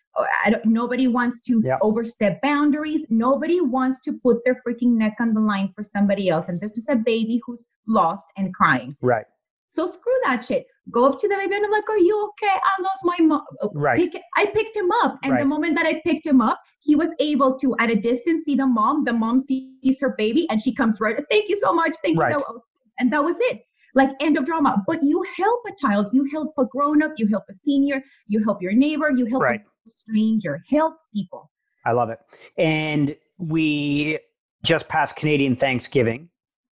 nobody 0.63 1.07
wants 1.07 1.41
to 1.41 1.59
yeah. 1.61 1.77
overstep 1.81 2.41
boundaries. 2.41 3.05
Nobody 3.09 3.59
wants 3.61 3.99
to 4.01 4.13
put 4.13 4.43
their 4.45 4.61
freaking 4.65 4.95
neck 4.95 5.15
on 5.19 5.33
the 5.33 5.41
line 5.41 5.73
for 5.75 5.83
somebody 5.83 6.29
else. 6.29 6.47
And 6.47 6.61
this 6.61 6.77
is 6.77 6.85
a 6.89 6.95
baby 6.95 7.41
who's 7.45 7.65
lost 7.87 8.25
and 8.37 8.53
crying. 8.53 8.95
Right. 9.01 9.25
So 9.67 9.87
screw 9.87 10.13
that 10.25 10.45
shit. 10.45 10.67
Go 10.91 11.05
up 11.05 11.17
to 11.17 11.27
the 11.27 11.35
baby 11.35 11.55
and 11.55 11.65
I'm 11.65 11.71
like, 11.71 11.89
"Are 11.89 11.97
you 11.97 12.29
okay? 12.29 12.53
I 12.63 12.81
lost 12.81 12.99
my 13.03 13.17
mom." 13.21 13.43
Right. 13.73 14.11
Pick, 14.11 14.21
I 14.37 14.45
picked 14.45 14.75
him 14.75 14.91
up, 15.01 15.17
and 15.23 15.33
right. 15.33 15.43
the 15.43 15.49
moment 15.49 15.75
that 15.77 15.87
I 15.87 15.99
picked 16.05 16.27
him 16.27 16.41
up, 16.41 16.59
he 16.81 16.95
was 16.95 17.15
able 17.19 17.57
to, 17.57 17.75
at 17.79 17.89
a 17.89 17.95
distance, 17.95 18.45
see 18.45 18.53
the 18.55 18.67
mom. 18.67 19.03
The 19.03 19.13
mom 19.13 19.39
sees 19.39 19.99
her 19.99 20.13
baby, 20.15 20.47
and 20.51 20.61
she 20.61 20.75
comes 20.75 21.01
right. 21.01 21.17
Thank 21.31 21.49
you 21.49 21.57
so 21.57 21.73
much. 21.73 21.95
Thank 22.03 22.19
right. 22.19 22.35
you. 22.37 22.61
And 22.99 23.11
that 23.11 23.23
was 23.23 23.37
it 23.39 23.61
like 23.95 24.09
end 24.19 24.37
of 24.37 24.45
drama. 24.45 24.83
But 24.87 25.03
you 25.03 25.23
help 25.37 25.61
a 25.67 25.71
child, 25.79 26.07
you 26.13 26.27
help 26.31 26.53
a 26.57 26.65
grown 26.65 27.03
up, 27.03 27.13
you 27.17 27.27
help 27.27 27.43
a 27.49 27.53
senior, 27.53 28.01
you 28.27 28.43
help 28.43 28.61
your 28.61 28.73
neighbor, 28.73 29.11
you 29.11 29.25
help 29.25 29.43
right. 29.43 29.59
a 29.59 29.89
stranger, 29.89 30.63
help 30.69 30.95
people. 31.13 31.51
I 31.85 31.91
love 31.91 32.09
it. 32.09 32.19
And 32.57 33.15
we 33.37 34.19
just 34.63 34.87
passed 34.87 35.15
Canadian 35.15 35.55
Thanksgiving. 35.55 36.29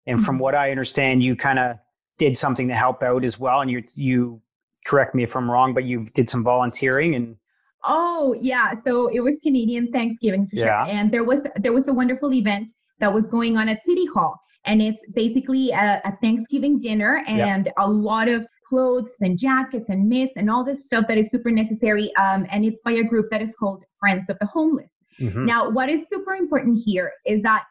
And 0.08 0.18
mm-hmm. 0.18 0.26
from 0.26 0.40
what 0.40 0.56
I 0.56 0.72
understand, 0.72 1.24
you 1.24 1.36
kind 1.36 1.60
of 1.60 1.78
did 2.18 2.36
something 2.36 2.68
to 2.68 2.74
help 2.74 3.04
out 3.04 3.24
as 3.24 3.40
well. 3.40 3.62
And 3.62 3.70
you, 3.70 3.84
you 3.96 4.42
correct 4.86 5.14
me 5.14 5.24
if 5.24 5.36
I'm 5.36 5.50
wrong, 5.50 5.74
but 5.74 5.84
you 5.84 6.06
did 6.14 6.30
some 6.30 6.44
volunteering 6.44 7.16
and 7.16 7.36
Oh 7.84 8.36
yeah, 8.40 8.74
so 8.86 9.08
it 9.08 9.22
was 9.22 9.40
Canadian 9.42 9.92
Thanksgiving 9.92 10.46
for 10.46 10.56
yeah. 10.56 10.86
sure, 10.86 10.94
and 10.94 11.12
there 11.12 11.24
was 11.24 11.48
there 11.56 11.74
was 11.74 11.88
a 11.88 11.94
wonderful 11.94 12.32
event 12.32 12.68
that 13.00 13.12
was 13.12 13.26
going 13.26 13.58
on 13.58 13.68
at 13.68 13.84
City 13.84 14.06
Hall, 14.06 14.40
and 14.66 14.82
it's 14.82 15.02
basically 15.14 15.72
a, 15.72 16.02
a 16.06 16.16
Thanksgiving 16.22 16.80
dinner 16.80 17.24
and 17.28 17.66
yep. 17.66 17.74
a 17.78 17.90
lot 17.90 18.28
of 18.28 18.46
clothes 18.68 19.16
and 19.20 19.38
jackets 19.38 19.90
and 19.90 20.08
mitts 20.08 20.38
and 20.38 20.50
all 20.50 20.64
this 20.64 20.86
stuff 20.86 21.06
that 21.08 21.18
is 21.18 21.30
super 21.30 21.52
necessary. 21.52 22.16
Um, 22.16 22.48
and 22.50 22.64
it's 22.64 22.80
by 22.82 22.94
a 22.94 23.04
group 23.04 23.30
that 23.32 23.42
is 23.42 23.54
called 23.54 23.84
Friends 24.00 24.30
of 24.30 24.38
the 24.40 24.46
Homeless. 24.46 24.90
Mm-hmm. 25.20 25.46
Now, 25.46 25.70
what 25.70 25.90
is 25.90 26.08
super 26.08 26.36
important 26.36 26.82
here 26.84 27.12
is 27.26 27.42
that 27.42 27.66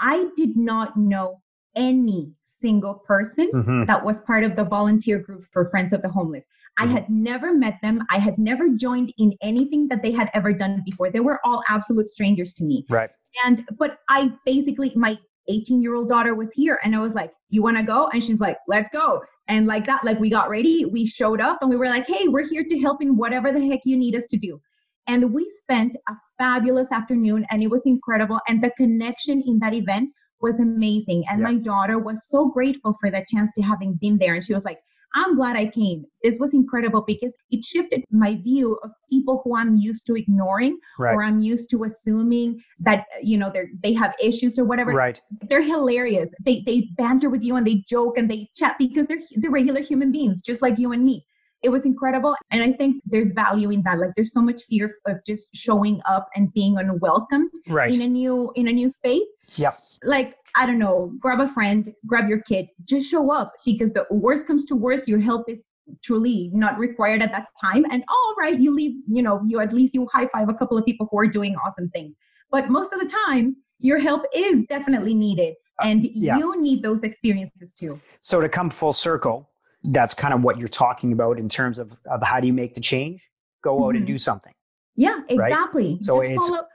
I 0.00 0.28
did 0.36 0.56
not 0.56 0.96
know 0.96 1.40
any 1.74 2.32
single 2.60 2.94
person 2.94 3.50
mm-hmm. 3.52 3.84
that 3.84 4.02
was 4.02 4.20
part 4.20 4.44
of 4.44 4.56
the 4.56 4.64
volunteer 4.64 5.18
group 5.18 5.44
for 5.52 5.68
Friends 5.70 5.92
of 5.92 6.00
the 6.02 6.08
Homeless. 6.08 6.44
I 6.78 6.84
mm-hmm. 6.84 6.92
had 6.92 7.10
never 7.10 7.54
met 7.54 7.78
them. 7.82 8.02
I 8.10 8.18
had 8.18 8.38
never 8.38 8.68
joined 8.70 9.12
in 9.18 9.34
anything 9.42 9.88
that 9.88 10.02
they 10.02 10.12
had 10.12 10.30
ever 10.34 10.52
done 10.52 10.82
before. 10.84 11.10
They 11.10 11.20
were 11.20 11.40
all 11.44 11.62
absolute 11.68 12.06
strangers 12.06 12.54
to 12.54 12.64
me. 12.64 12.86
Right. 12.88 13.10
And 13.44 13.64
but 13.78 13.98
I 14.08 14.32
basically 14.46 14.92
my 14.94 15.18
18 15.48 15.82
year 15.82 15.94
old 15.94 16.08
daughter 16.08 16.34
was 16.34 16.52
here 16.52 16.78
and 16.82 16.94
I 16.94 16.98
was 16.98 17.14
like, 17.14 17.32
"You 17.48 17.62
want 17.62 17.76
to 17.76 17.82
go?" 17.82 18.08
And 18.12 18.22
she's 18.22 18.40
like, 18.40 18.58
"Let's 18.68 18.90
go." 18.90 19.20
And 19.48 19.66
like 19.66 19.84
that, 19.86 20.04
like 20.04 20.18
we 20.18 20.28
got 20.28 20.50
ready, 20.50 20.84
we 20.84 21.06
showed 21.06 21.40
up, 21.40 21.58
and 21.60 21.70
we 21.70 21.76
were 21.76 21.88
like, 21.88 22.06
"Hey, 22.06 22.28
we're 22.28 22.46
here 22.46 22.64
to 22.64 22.78
help 22.78 23.02
in 23.02 23.16
whatever 23.16 23.52
the 23.52 23.66
heck 23.66 23.80
you 23.84 23.96
need 23.96 24.16
us 24.16 24.26
to 24.28 24.36
do." 24.36 24.60
And 25.06 25.32
we 25.32 25.48
spent 25.50 25.96
a 26.08 26.12
fabulous 26.38 26.90
afternoon, 26.90 27.46
and 27.50 27.62
it 27.62 27.68
was 27.68 27.86
incredible. 27.86 28.40
And 28.48 28.62
the 28.62 28.70
connection 28.76 29.42
in 29.46 29.58
that 29.60 29.74
event 29.74 30.10
was 30.40 30.60
amazing. 30.60 31.24
And 31.30 31.40
yeah. 31.40 31.52
my 31.52 31.54
daughter 31.54 31.98
was 31.98 32.28
so 32.28 32.48
grateful 32.48 32.96
for 33.00 33.10
that 33.10 33.28
chance 33.28 33.52
to 33.54 33.62
having 33.62 33.94
been 34.00 34.18
there. 34.18 34.34
And 34.34 34.44
she 34.44 34.54
was 34.54 34.64
like, 34.64 34.78
I'm 35.16 35.34
glad 35.34 35.56
I 35.56 35.66
came. 35.66 36.04
This 36.22 36.38
was 36.38 36.52
incredible 36.52 37.00
because 37.00 37.34
it 37.50 37.64
shifted 37.64 38.04
my 38.10 38.34
view 38.34 38.78
of 38.84 38.90
people 39.10 39.40
who 39.42 39.56
I'm 39.56 39.74
used 39.76 40.04
to 40.06 40.14
ignoring 40.14 40.78
right. 40.98 41.14
or 41.14 41.24
I'm 41.24 41.40
used 41.40 41.70
to 41.70 41.84
assuming 41.84 42.62
that 42.80 43.06
you 43.22 43.38
know 43.38 43.50
they 43.50 43.64
they 43.82 43.94
have 43.94 44.14
issues 44.22 44.58
or 44.58 44.64
whatever. 44.64 44.92
Right. 44.92 45.18
They're 45.48 45.62
hilarious. 45.62 46.30
They 46.44 46.62
they 46.66 46.88
banter 46.98 47.30
with 47.30 47.42
you 47.42 47.56
and 47.56 47.66
they 47.66 47.82
joke 47.88 48.18
and 48.18 48.30
they 48.30 48.50
chat 48.54 48.76
because 48.78 49.06
they're 49.06 49.20
they're 49.36 49.50
regular 49.50 49.80
human 49.80 50.12
beings 50.12 50.42
just 50.42 50.60
like 50.60 50.78
you 50.78 50.92
and 50.92 51.02
me. 51.02 51.24
It 51.62 51.70
was 51.70 51.86
incredible 51.86 52.34
and 52.50 52.62
I 52.62 52.72
think 52.72 53.02
there's 53.06 53.32
value 53.32 53.70
in 53.70 53.82
that. 53.82 53.98
Like 53.98 54.10
there's 54.16 54.32
so 54.32 54.40
much 54.40 54.62
fear 54.68 54.94
of 55.06 55.16
just 55.26 55.48
showing 55.54 56.00
up 56.08 56.28
and 56.36 56.52
being 56.52 56.78
unwelcomed 56.78 57.50
right. 57.68 57.92
in 57.92 58.02
a 58.02 58.08
new 58.08 58.52
in 58.56 58.68
a 58.68 58.72
new 58.72 58.88
space. 58.88 59.22
Yep. 59.56 59.80
Like 60.04 60.36
I 60.56 60.66
don't 60.66 60.78
know, 60.78 61.12
grab 61.18 61.40
a 61.40 61.48
friend, 61.48 61.92
grab 62.06 62.28
your 62.28 62.40
kid, 62.42 62.68
just 62.84 63.10
show 63.10 63.32
up 63.32 63.52
because 63.64 63.92
the 63.92 64.06
worst 64.10 64.46
comes 64.46 64.66
to 64.66 64.76
worst, 64.76 65.08
your 65.08 65.20
help 65.20 65.48
is 65.48 65.62
truly 66.02 66.50
not 66.52 66.78
required 66.78 67.22
at 67.22 67.32
that 67.32 67.48
time. 67.62 67.84
And 67.90 68.02
all 68.08 68.34
right, 68.38 68.58
you 68.58 68.74
leave, 68.74 69.00
you 69.08 69.22
know, 69.22 69.42
you 69.46 69.60
at 69.60 69.72
least 69.72 69.94
you 69.94 70.08
high 70.12 70.26
five 70.26 70.48
a 70.48 70.54
couple 70.54 70.76
of 70.78 70.84
people 70.84 71.08
who 71.10 71.18
are 71.18 71.26
doing 71.26 71.54
awesome 71.64 71.88
things. 71.90 72.14
But 72.50 72.70
most 72.70 72.92
of 72.92 73.00
the 73.00 73.06
time, 73.26 73.56
your 73.80 73.98
help 73.98 74.22
is 74.34 74.64
definitely 74.68 75.14
needed. 75.14 75.54
Uh, 75.82 75.86
and 75.86 76.04
uh, 76.04 76.08
yeah. 76.12 76.38
you 76.38 76.60
need 76.60 76.82
those 76.82 77.02
experiences 77.02 77.74
too. 77.74 78.00
So 78.20 78.40
to 78.40 78.48
come 78.48 78.70
full 78.70 78.92
circle, 78.92 79.48
that's 79.86 80.14
kind 80.14 80.34
of 80.34 80.42
what 80.42 80.58
you're 80.58 80.68
talking 80.68 81.12
about 81.12 81.38
in 81.38 81.48
terms 81.48 81.78
of, 81.78 81.96
of 82.10 82.22
how 82.22 82.40
do 82.40 82.46
you 82.46 82.52
make 82.52 82.74
the 82.74 82.80
change? 82.80 83.28
Go 83.62 83.84
out 83.84 83.88
mm-hmm. 83.88 83.98
and 83.98 84.06
do 84.06 84.18
something. 84.18 84.52
Yeah, 84.96 85.20
exactly. 85.28 85.92
Right? 85.92 86.02
So 86.02 86.22
Just 86.22 86.32
it's 86.32 86.48
follow, 86.48 86.66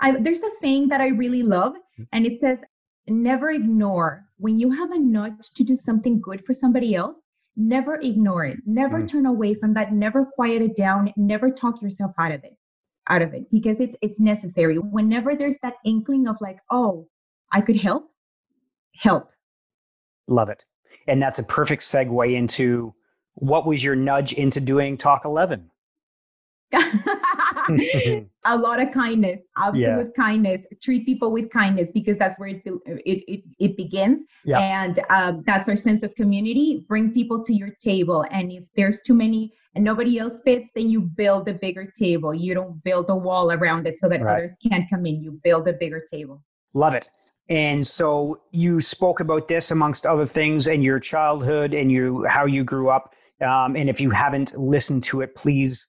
I, 0.00 0.20
there's 0.20 0.40
a 0.40 0.50
saying 0.60 0.88
that 0.88 1.00
I 1.00 1.08
really 1.08 1.42
love, 1.42 1.72
mm-hmm. 1.72 2.04
and 2.12 2.26
it 2.26 2.38
says, 2.38 2.58
never 3.08 3.50
ignore 3.50 4.24
when 4.38 4.58
you 4.58 4.70
have 4.70 4.90
a 4.90 4.98
nudge 4.98 5.50
to 5.54 5.64
do 5.64 5.76
something 5.76 6.20
good 6.20 6.44
for 6.46 6.54
somebody 6.54 6.94
else 6.94 7.16
never 7.56 7.96
ignore 7.96 8.44
it 8.44 8.58
never 8.64 9.02
mm. 9.02 9.08
turn 9.08 9.26
away 9.26 9.54
from 9.54 9.74
that 9.74 9.92
never 9.92 10.24
quiet 10.24 10.62
it 10.62 10.76
down 10.76 11.12
never 11.16 11.50
talk 11.50 11.82
yourself 11.82 12.12
out 12.18 12.32
of 12.32 12.42
it 12.44 12.56
out 13.08 13.22
of 13.22 13.34
it 13.34 13.50
because 13.50 13.80
it's 13.80 13.96
it's 14.00 14.20
necessary 14.20 14.78
whenever 14.78 15.34
there's 15.34 15.58
that 15.62 15.74
inkling 15.84 16.28
of 16.28 16.36
like 16.40 16.58
oh 16.70 17.06
i 17.52 17.60
could 17.60 17.76
help 17.76 18.10
help 18.94 19.30
love 20.28 20.48
it 20.48 20.64
and 21.06 21.22
that's 21.22 21.38
a 21.38 21.44
perfect 21.44 21.82
segue 21.82 22.34
into 22.34 22.94
what 23.34 23.66
was 23.66 23.82
your 23.82 23.96
nudge 23.96 24.32
into 24.32 24.60
doing 24.60 24.96
talk 24.96 25.24
11 25.24 25.70
a 28.44 28.56
lot 28.56 28.80
of 28.80 28.92
kindness, 28.92 29.40
absolute 29.56 30.12
yeah. 30.16 30.22
kindness. 30.22 30.60
Treat 30.80 31.04
people 31.04 31.32
with 31.32 31.50
kindness 31.50 31.90
because 31.90 32.16
that's 32.16 32.38
where 32.38 32.50
it 32.50 32.62
it 32.64 33.24
it, 33.26 33.42
it 33.58 33.76
begins, 33.76 34.22
yeah. 34.44 34.58
and 34.60 35.00
um, 35.10 35.42
that's 35.46 35.68
our 35.68 35.74
sense 35.74 36.04
of 36.04 36.14
community. 36.14 36.84
Bring 36.88 37.10
people 37.12 37.42
to 37.44 37.52
your 37.52 37.70
table, 37.80 38.24
and 38.30 38.52
if 38.52 38.64
there's 38.76 39.02
too 39.02 39.14
many 39.14 39.52
and 39.74 39.84
nobody 39.84 40.18
else 40.18 40.40
fits, 40.44 40.70
then 40.74 40.88
you 40.88 41.00
build 41.00 41.48
a 41.48 41.54
bigger 41.54 41.90
table. 41.96 42.34
You 42.34 42.54
don't 42.54 42.82
build 42.84 43.06
a 43.08 43.16
wall 43.16 43.52
around 43.52 43.86
it 43.86 43.98
so 43.98 44.08
that 44.08 44.20
right. 44.20 44.34
others 44.36 44.56
can't 44.66 44.88
come 44.88 45.06
in. 45.06 45.22
You 45.22 45.40
build 45.44 45.68
a 45.68 45.72
bigger 45.72 46.04
table. 46.10 46.42
Love 46.74 46.94
it. 46.94 47.08
And 47.50 47.84
so 47.84 48.40
you 48.52 48.80
spoke 48.80 49.18
about 49.18 49.48
this 49.48 49.72
amongst 49.72 50.06
other 50.06 50.24
things 50.24 50.68
in 50.68 50.82
your 50.82 51.00
childhood 51.00 51.74
and 51.74 51.90
you 51.90 52.24
how 52.26 52.46
you 52.46 52.62
grew 52.62 52.90
up. 52.90 53.12
Um, 53.40 53.74
and 53.74 53.90
if 53.90 54.00
you 54.00 54.10
haven't 54.10 54.56
listened 54.56 55.02
to 55.04 55.20
it, 55.20 55.34
please 55.34 55.88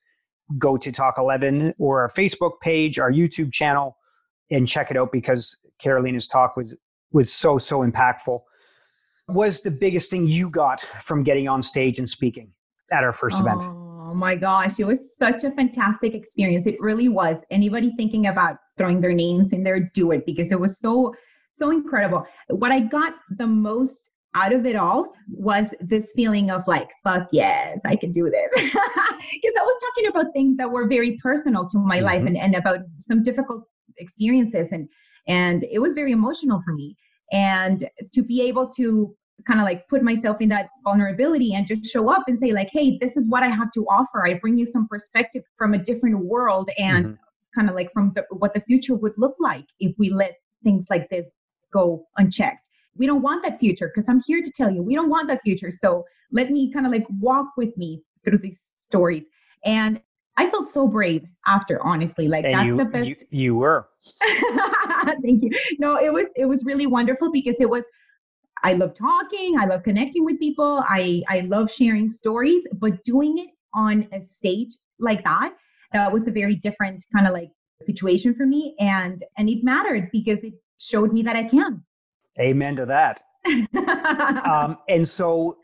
go 0.58 0.76
to 0.76 0.92
Talk 0.92 1.16
11 1.20 1.76
or 1.78 2.02
our 2.02 2.10
Facebook 2.10 2.60
page, 2.62 2.98
our 2.98 3.12
YouTube 3.12 3.54
channel, 3.54 3.96
and 4.50 4.68
check 4.68 4.90
it 4.90 4.98
out 4.98 5.12
because 5.12 5.56
Carolina's 5.78 6.28
talk 6.28 6.58
was 6.58 6.74
was 7.12 7.32
so 7.32 7.60
so 7.60 7.82
impactful. 7.82 8.40
Was 9.28 9.62
the 9.62 9.72
biggest 9.72 10.10
thing 10.10 10.26
you 10.26 10.50
got 10.50 10.82
from 10.82 11.24
getting 11.24 11.48
on 11.48 11.62
stage 11.62 12.00
and 12.00 12.10
speaking 12.10 12.52
at 12.92 13.04
our 13.04 13.14
first 13.14 13.38
oh, 13.40 13.46
event? 13.46 13.62
Oh 13.64 14.14
my 14.16 14.36
gosh, 14.36 14.80
it 14.80 14.86
was 14.86 15.16
such 15.16 15.44
a 15.44 15.52
fantastic 15.52 16.16
experience. 16.16 16.66
It 16.66 16.80
really 16.80 17.08
was. 17.08 17.38
Anybody 17.52 17.94
thinking 17.98 18.28
about 18.28 18.58
throwing 18.78 19.00
their 19.00 19.14
names 19.14 19.54
in 19.54 19.64
there, 19.64 19.92
do 19.94 20.12
it 20.12 20.26
because 20.26 20.52
it 20.52 20.60
was 20.60 20.80
so 20.80 21.14
so 21.62 21.72
incredible. 21.72 22.26
What 22.50 22.72
I 22.72 22.80
got 22.80 23.14
the 23.38 23.48
most 23.48 24.10
out 24.34 24.54
of 24.54 24.66
it 24.66 24.76
all 24.76 25.14
was 25.30 25.74
this 25.80 26.14
feeling 26.16 26.50
of 26.50 26.68
like, 26.68 26.90
fuck 27.04 27.28
yes, 27.32 27.80
I 27.86 27.96
can 27.96 28.12
do 28.12 28.30
this. 28.30 28.50
Because 29.34 29.54
I 29.60 29.64
was 29.64 29.84
talking 29.86 30.08
about 30.10 30.34
things 30.34 30.58
that 30.58 30.70
were 30.70 30.88
very 30.88 31.20
personal 31.22 31.68
to 31.70 31.78
my 31.78 31.98
mm-hmm. 31.98 32.06
life 32.06 32.26
and, 32.26 32.36
and 32.36 32.56
about 32.56 32.80
some 32.98 33.22
difficult 33.22 33.64
experiences 33.98 34.70
and 34.72 34.90
and 35.28 35.64
it 35.72 35.78
was 35.78 35.94
very 35.94 36.12
emotional 36.12 36.60
for 36.66 36.74
me. 36.74 36.98
And 37.32 37.88
to 38.14 38.24
be 38.24 38.42
able 38.42 38.68
to 38.70 39.16
kind 39.46 39.60
of 39.60 39.66
like 39.66 39.88
put 39.88 40.02
myself 40.02 40.38
in 40.42 40.50
that 40.50 40.70
vulnerability 40.84 41.54
and 41.54 41.68
just 41.68 41.86
show 41.86 42.10
up 42.10 42.24
and 42.28 42.38
say, 42.38 42.52
like, 42.52 42.70
hey, 42.72 42.98
this 43.00 43.16
is 43.16 43.30
what 43.30 43.44
I 43.44 43.50
have 43.50 43.72
to 43.74 43.86
offer. 43.86 44.26
I 44.26 44.34
bring 44.34 44.58
you 44.58 44.66
some 44.66 44.88
perspective 44.88 45.44
from 45.58 45.76
a 45.76 45.78
different 45.78 46.18
world 46.26 46.70
and 46.80 47.06
mm-hmm. 47.06 47.60
kind 47.60 47.70
of 47.70 47.76
like 47.76 47.94
from 47.94 48.12
the, 48.16 48.26
what 48.32 48.56
the 48.56 48.62
future 48.62 48.96
would 48.96 49.14
look 49.18 49.36
like 49.40 49.66
if 49.80 49.94
we 50.00 50.10
let 50.10 50.34
things 50.64 50.88
like 50.90 51.08
this 51.10 51.28
go 51.72 52.06
unchecked 52.18 52.68
we 52.96 53.06
don't 53.06 53.22
want 53.22 53.44
that 53.44 53.60
future 53.60 53.92
because 53.94 54.10
I'm 54.10 54.22
here 54.22 54.42
to 54.42 54.52
tell 54.52 54.70
you 54.72 54.82
we 54.82 54.96
don't 54.96 55.10
want 55.10 55.28
that 55.30 55.42
future. 55.44 55.72
So 55.72 56.06
let 56.32 56.52
me 56.52 56.72
kind 56.72 56.86
of 56.86 56.92
like 56.92 57.06
walk 57.20 57.48
with 57.58 57.76
me 57.78 58.02
through 58.24 58.40
these 58.40 58.60
stories. 58.88 59.24
And 59.66 60.02
I 60.38 60.50
felt 60.50 60.70
so 60.70 60.88
brave 60.88 61.26
after, 61.46 61.82
honestly. 61.84 62.28
Like 62.28 62.46
and 62.46 62.56
that's 62.56 62.68
you, 62.68 62.78
the 62.78 62.86
best. 62.86 63.10
You, 63.10 63.16
you 63.30 63.56
were. 63.56 63.88
Thank 65.22 65.44
you. 65.44 65.52
No, 65.78 65.98
it 65.98 66.12
was 66.12 66.28
it 66.36 66.46
was 66.46 66.66
really 66.66 66.88
wonderful 66.88 67.32
because 67.32 67.60
it 67.60 67.70
was. 67.70 67.84
I 68.64 68.74
love 68.74 68.94
talking. 68.94 69.60
I 69.60 69.66
love 69.66 69.84
connecting 69.84 70.24
with 70.24 70.40
people. 70.40 70.84
I 70.86 71.24
I 71.28 71.42
love 71.42 71.72
sharing 71.72 72.10
stories, 72.10 72.64
but 72.74 73.04
doing 73.04 73.40
it 73.40 73.50
on 73.74 74.08
a 74.12 74.22
stage 74.22 74.78
like 75.00 75.24
that, 75.24 75.56
that 75.94 76.12
was 76.12 76.28
a 76.28 76.32
very 76.32 76.56
different 76.56 77.04
kind 77.14 77.28
of 77.28 77.34
like 77.34 77.50
situation 77.82 78.34
for 78.36 78.46
me, 78.46 78.76
and 78.80 79.24
and 79.38 79.50
it 79.50 79.64
mattered 79.64 80.10
because 80.12 80.44
it 80.44 80.54
showed 80.82 81.14
me 81.14 81.22
that 81.24 81.36
I 81.36 81.44
can. 81.44 81.84
Amen 82.40 82.76
to 82.78 82.86
that. 82.86 83.22
um, 84.46 84.78
and 84.88 85.08
so, 85.08 85.58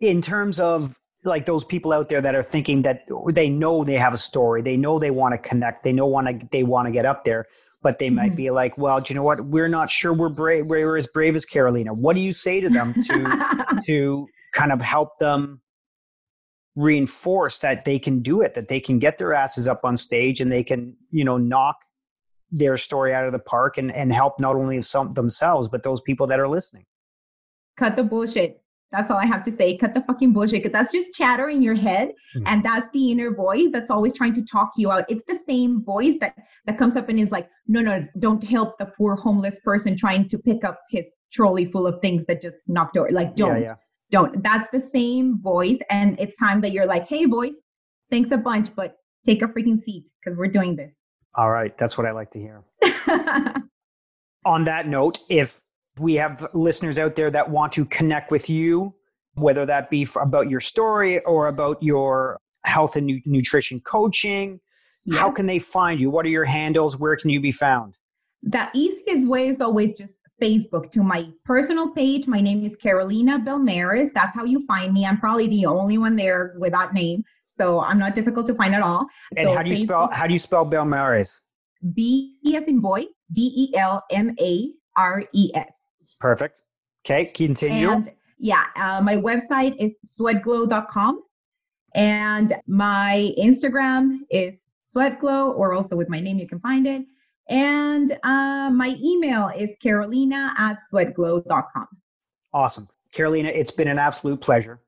in 0.00 0.20
terms 0.20 0.58
of 0.60 0.98
like 1.24 1.46
those 1.46 1.64
people 1.64 1.92
out 1.92 2.08
there 2.08 2.20
that 2.20 2.34
are 2.34 2.42
thinking 2.42 2.82
that 2.82 3.06
they 3.30 3.48
know 3.48 3.84
they 3.84 3.94
have 3.94 4.12
a 4.12 4.18
story, 4.18 4.62
they 4.62 4.76
know 4.76 4.98
they 4.98 5.10
want 5.10 5.32
to 5.32 5.38
connect, 5.38 5.84
they 5.84 5.92
know 5.92 6.06
want 6.06 6.28
to 6.28 6.48
they 6.50 6.62
want 6.62 6.86
to 6.86 6.92
get 6.92 7.06
up 7.06 7.24
there, 7.24 7.46
but 7.82 7.98
they 7.98 8.10
might 8.10 8.28
mm-hmm. 8.28 8.36
be 8.36 8.50
like, 8.50 8.76
well, 8.78 9.00
do 9.00 9.12
you 9.12 9.18
know 9.18 9.22
what? 9.22 9.44
We're 9.44 9.68
not 9.68 9.90
sure 9.90 10.12
we're 10.12 10.28
brave. 10.28 10.66
We're 10.66 10.96
as 10.96 11.06
brave 11.06 11.36
as 11.36 11.44
Carolina. 11.44 11.92
What 11.94 12.16
do 12.16 12.22
you 12.22 12.32
say 12.32 12.60
to 12.60 12.68
them 12.68 12.94
to 13.06 13.78
to 13.86 14.26
kind 14.54 14.72
of 14.72 14.82
help 14.82 15.18
them 15.18 15.60
reinforce 16.76 17.60
that 17.60 17.84
they 17.84 17.98
can 17.98 18.20
do 18.20 18.40
it, 18.40 18.54
that 18.54 18.68
they 18.68 18.80
can 18.80 18.98
get 18.98 19.18
their 19.18 19.32
asses 19.32 19.68
up 19.68 19.84
on 19.84 19.96
stage 19.96 20.40
and 20.40 20.50
they 20.50 20.64
can, 20.64 20.96
you 21.10 21.24
know, 21.24 21.36
knock 21.36 21.76
their 22.54 22.76
story 22.76 23.12
out 23.12 23.26
of 23.26 23.32
the 23.32 23.38
park 23.40 23.78
and, 23.78 23.94
and 23.94 24.12
help 24.12 24.38
not 24.38 24.54
only 24.54 24.80
some 24.80 25.10
themselves 25.10 25.68
but 25.68 25.82
those 25.82 26.00
people 26.00 26.26
that 26.28 26.38
are 26.38 26.48
listening. 26.48 26.84
Cut 27.76 27.96
the 27.96 28.04
bullshit. 28.04 28.60
That's 28.92 29.10
all 29.10 29.16
i 29.16 29.26
have 29.26 29.42
to 29.42 29.50
say. 29.50 29.76
Cut 29.76 29.92
the 29.92 30.02
fucking 30.02 30.32
bullshit 30.32 30.62
because 30.62 30.72
that's 30.72 30.92
just 30.92 31.12
chatter 31.14 31.48
in 31.48 31.62
your 31.62 31.74
head 31.74 32.10
mm-hmm. 32.36 32.46
and 32.46 32.62
that's 32.62 32.88
the 32.92 33.10
inner 33.10 33.34
voice 33.34 33.70
that's 33.72 33.90
always 33.90 34.14
trying 34.14 34.34
to 34.34 34.44
talk 34.44 34.70
you 34.76 34.92
out. 34.92 35.04
It's 35.08 35.24
the 35.26 35.36
same 35.36 35.82
voice 35.82 36.16
that 36.20 36.36
that 36.66 36.78
comes 36.78 36.96
up 36.96 37.08
and 37.08 37.18
is 37.18 37.32
like 37.32 37.48
no 37.66 37.80
no 37.80 38.06
don't 38.20 38.44
help 38.44 38.78
the 38.78 38.86
poor 38.86 39.16
homeless 39.16 39.58
person 39.64 39.96
trying 39.96 40.28
to 40.28 40.38
pick 40.38 40.62
up 40.62 40.78
his 40.90 41.06
trolley 41.32 41.66
full 41.66 41.88
of 41.88 42.00
things 42.00 42.24
that 42.26 42.40
just 42.40 42.56
knocked 42.68 42.96
over 42.96 43.10
like 43.10 43.34
don't 43.34 43.60
yeah, 43.60 43.62
yeah. 43.62 43.74
don't. 44.12 44.40
That's 44.44 44.68
the 44.68 44.80
same 44.80 45.40
voice 45.40 45.80
and 45.90 46.16
it's 46.20 46.36
time 46.38 46.60
that 46.60 46.70
you're 46.70 46.86
like 46.86 47.08
hey 47.08 47.26
boys 47.26 47.56
thanks 48.10 48.30
a 48.30 48.36
bunch 48.36 48.68
but 48.76 48.94
take 49.26 49.42
a 49.42 49.46
freaking 49.46 49.80
seat 49.80 50.04
because 50.22 50.38
we're 50.38 50.46
doing 50.46 50.76
this 50.76 50.94
all 51.36 51.50
right. 51.50 51.76
That's 51.76 51.98
what 51.98 52.06
I 52.06 52.12
like 52.12 52.30
to 52.32 52.38
hear. 52.38 52.62
On 54.46 54.64
that 54.64 54.86
note, 54.86 55.18
if 55.28 55.62
we 55.98 56.14
have 56.14 56.46
listeners 56.54 56.98
out 56.98 57.16
there 57.16 57.30
that 57.30 57.50
want 57.50 57.72
to 57.72 57.84
connect 57.86 58.30
with 58.30 58.50
you, 58.50 58.94
whether 59.34 59.66
that 59.66 59.90
be 59.90 60.06
about 60.20 60.50
your 60.50 60.60
story 60.60 61.20
or 61.24 61.48
about 61.48 61.82
your 61.82 62.40
health 62.64 62.96
and 62.96 63.06
nu- 63.06 63.20
nutrition 63.24 63.80
coaching, 63.80 64.60
yes. 65.04 65.18
how 65.18 65.30
can 65.30 65.46
they 65.46 65.58
find 65.58 66.00
you? 66.00 66.10
What 66.10 66.26
are 66.26 66.30
your 66.30 66.44
handles? 66.44 66.98
Where 66.98 67.16
can 67.16 67.30
you 67.30 67.40
be 67.40 67.52
found? 67.52 67.96
The 68.42 68.68
easiest 68.74 69.26
way 69.26 69.48
is 69.48 69.60
always 69.60 69.94
just 69.94 70.16
Facebook 70.40 70.90
to 70.92 71.02
my 71.02 71.30
personal 71.44 71.90
page. 71.90 72.26
My 72.26 72.40
name 72.40 72.64
is 72.64 72.76
Carolina 72.76 73.38
Belmares. 73.38 74.12
That's 74.12 74.34
how 74.34 74.44
you 74.44 74.66
find 74.66 74.92
me. 74.92 75.06
I'm 75.06 75.18
probably 75.18 75.46
the 75.46 75.66
only 75.66 75.98
one 75.98 76.16
there 76.16 76.54
with 76.58 76.72
that 76.72 76.92
name. 76.92 77.24
So 77.58 77.80
I'm 77.80 77.98
not 77.98 78.14
difficult 78.14 78.46
to 78.46 78.54
find 78.54 78.74
at 78.74 78.82
all. 78.82 79.06
And 79.36 79.48
so 79.48 79.54
how 79.54 79.62
do 79.62 79.70
you 79.70 79.76
spell 79.76 80.08
how 80.12 80.26
do 80.26 80.32
you 80.32 80.38
spell 80.38 80.66
Belmares? 80.66 81.40
B 81.94 82.38
as 82.54 82.64
in 82.64 82.80
boy, 82.80 83.04
B 83.32 83.52
E 83.56 83.76
L 83.76 84.02
M 84.10 84.34
A 84.40 84.70
R 84.96 85.24
E 85.32 85.50
S. 85.54 85.80
Perfect. 86.20 86.62
Okay, 87.04 87.26
continue. 87.26 87.90
And 87.90 88.10
yeah, 88.38 88.64
uh, 88.76 89.00
my 89.02 89.16
website 89.16 89.76
is 89.78 89.94
sweatglow.com 90.06 91.22
and 91.94 92.54
my 92.66 93.32
Instagram 93.38 94.20
is 94.30 94.54
sweatglow 94.94 95.54
or 95.54 95.74
also 95.74 95.96
with 95.96 96.08
my 96.08 96.20
name 96.20 96.38
you 96.38 96.48
can 96.48 96.60
find 96.60 96.86
it. 96.86 97.04
And 97.48 98.12
uh, 98.24 98.70
my 98.70 98.96
email 99.02 99.50
is 99.54 99.76
carolina 99.82 100.54
at 100.56 100.78
sweatglow.com. 100.92 101.86
Awesome. 102.52 102.88
Carolina, 103.12 103.50
it's 103.50 103.70
been 103.70 103.88
an 103.88 103.98
absolute 103.98 104.40
pleasure. 104.40 104.80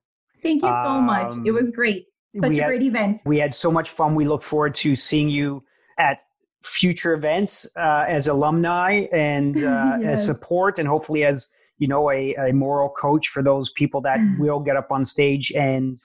Thank 0.42 0.62
you 0.62 0.68
so 0.68 0.88
um, 0.88 1.04
much. 1.04 1.34
It 1.44 1.50
was 1.50 1.70
great. 1.70 2.06
Such 2.40 2.56
a 2.56 2.60
had, 2.60 2.68
great 2.68 2.82
event. 2.82 3.22
We 3.24 3.38
had 3.38 3.52
so 3.54 3.70
much 3.70 3.90
fun. 3.90 4.14
We 4.14 4.24
look 4.24 4.42
forward 4.42 4.74
to 4.76 4.96
seeing 4.96 5.28
you 5.28 5.64
at 5.98 6.22
future 6.62 7.14
events 7.14 7.68
uh, 7.76 8.04
as 8.08 8.28
alumni 8.28 9.06
and 9.12 9.56
uh, 9.64 9.98
yes. 10.00 10.04
as 10.04 10.26
support, 10.26 10.78
and 10.78 10.88
hopefully 10.88 11.24
as 11.24 11.48
you 11.78 11.88
know 11.88 12.10
a, 12.10 12.34
a 12.34 12.52
moral 12.52 12.88
coach 12.88 13.28
for 13.28 13.42
those 13.42 13.70
people 13.70 14.00
that 14.02 14.18
will 14.38 14.60
get 14.60 14.76
up 14.76 14.90
on 14.90 15.04
stage 15.04 15.52
and 15.52 15.98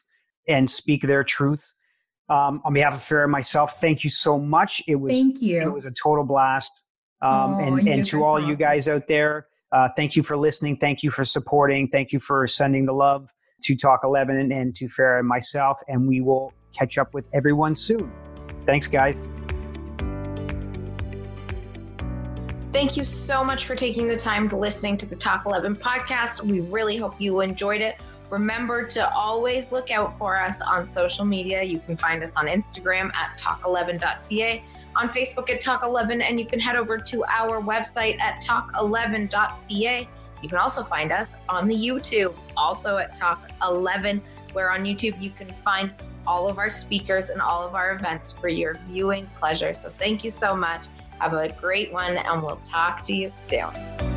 and 0.48 0.70
speak 0.70 1.04
their 1.04 1.24
truth. 1.24 1.74
Um, 2.30 2.62
on 2.63 2.74
behalf 2.74 2.94
of 2.94 3.02
Farah 3.02 3.24
and 3.24 3.32
myself, 3.32 3.82
thank 3.82 4.06
you 4.06 4.10
so 4.10 4.39
much. 4.39 4.82
It 4.88 4.96
was 4.96 5.13
thank 5.13 5.41
you. 5.41 5.62
It 5.62 5.74
was 5.74 5.86
a 5.86 5.91
total 5.91 6.24
blast. 6.24 6.86
Um, 7.22 7.56
oh, 7.56 7.60
and 7.60 7.88
and 7.88 8.04
to 8.06 8.24
all 8.24 8.39
you 8.39 8.56
guys 8.56 8.88
out 8.88 9.08
there, 9.08 9.48
uh, 9.72 9.89
thank 9.96 10.15
you 10.15 10.24
for 10.24 10.38
listening. 10.38 10.78
Thank 10.78 11.04
you 11.04 11.12
for 11.12 11.24
supporting. 11.24 11.88
Thank 11.89 12.13
you 12.13 12.20
for 12.20 12.48
sending 12.48 12.86
the 12.86 12.94
love 12.94 13.30
to 13.62 13.76
Talk 13.76 14.02
11 14.04 14.52
and 14.52 14.76
to 14.76 14.86
Farah 14.86 15.19
and 15.19 15.28
myself. 15.28 15.80
And 15.88 16.08
we 16.08 16.21
will 16.21 16.54
catch 16.76 16.97
up 16.97 17.13
with 17.13 17.30
everyone 17.34 17.76
soon. 17.76 18.12
Thanks, 18.65 18.88
guys. 18.88 19.30
Thank 22.71 22.95
you 22.95 23.04
so 23.04 23.43
much 23.43 23.65
for 23.65 23.76
taking 23.76 24.08
the 24.08 24.15
time 24.15 24.47
to 24.50 24.58
listening 24.58 24.95
to 24.97 25.06
the 25.06 25.15
Talk 25.15 25.45
11 25.45 25.76
podcast. 25.76 26.41
We 26.41 26.62
really 26.62 26.95
hope 26.95 27.19
you 27.19 27.41
enjoyed 27.41 27.82
it. 27.82 27.97
Remember 28.30 28.86
to 28.86 29.13
always 29.13 29.74
look 29.74 29.91
out 29.91 30.17
for 30.17 30.39
us 30.39 30.62
on 30.62 30.88
social 30.88 31.26
media. 31.26 31.62
You 31.63 31.80
can 31.80 31.97
find 31.97 32.24
us 32.24 32.38
on 32.38 32.47
Instagram 32.47 33.13
at 33.13 33.38
talk11.ca, 33.38 34.63
on 34.95 35.10
Facebook 35.10 35.50
at 35.50 35.62
talk11, 35.62 36.24
and 36.24 36.39
you 36.39 36.45
can 36.45 36.58
head 36.58 36.78
over 36.78 36.97
to 36.97 37.26
our 37.26 37.62
website 37.62 38.17
at 38.21 38.41
talk11.ca. 38.41 40.08
You 40.41 40.50
can 40.50 40.58
also 40.58 40.82
find 40.82 41.12
us 41.12 41.32
on 41.50 41.67
the 41.67 41.76
YouTube, 41.76 42.34
also 42.62 42.97
at 42.97 43.17
Talk11, 43.17 44.21
where 44.54 44.71
on 44.71 44.86
YouTube 44.86 45.19
you 45.19 45.32
can 45.32 45.52
find 45.65 45.91
all 46.28 46.47
of 46.47 46.60
our 46.60 46.69
speakers 46.69 47.30
and 47.30 47.41
all 47.41 47.67
of 47.67 47.74
our 47.74 47.93
events 47.93 48.32
for 48.32 48.47
your 48.47 48.76
viewing 48.88 49.26
pleasure. 49.39 49.74
So 49.74 49.89
thank 49.89 50.24
you 50.24 50.30
so 50.30 50.56
much. 50.56 50.86
Have 51.19 51.34
a 51.34 51.50
great 51.60 51.91
one, 51.91 52.17
and 52.17 52.43
we'll 52.43 52.58
talk 52.58 53.02
to 53.04 53.15
you 53.15 53.30
soon. 53.30 54.11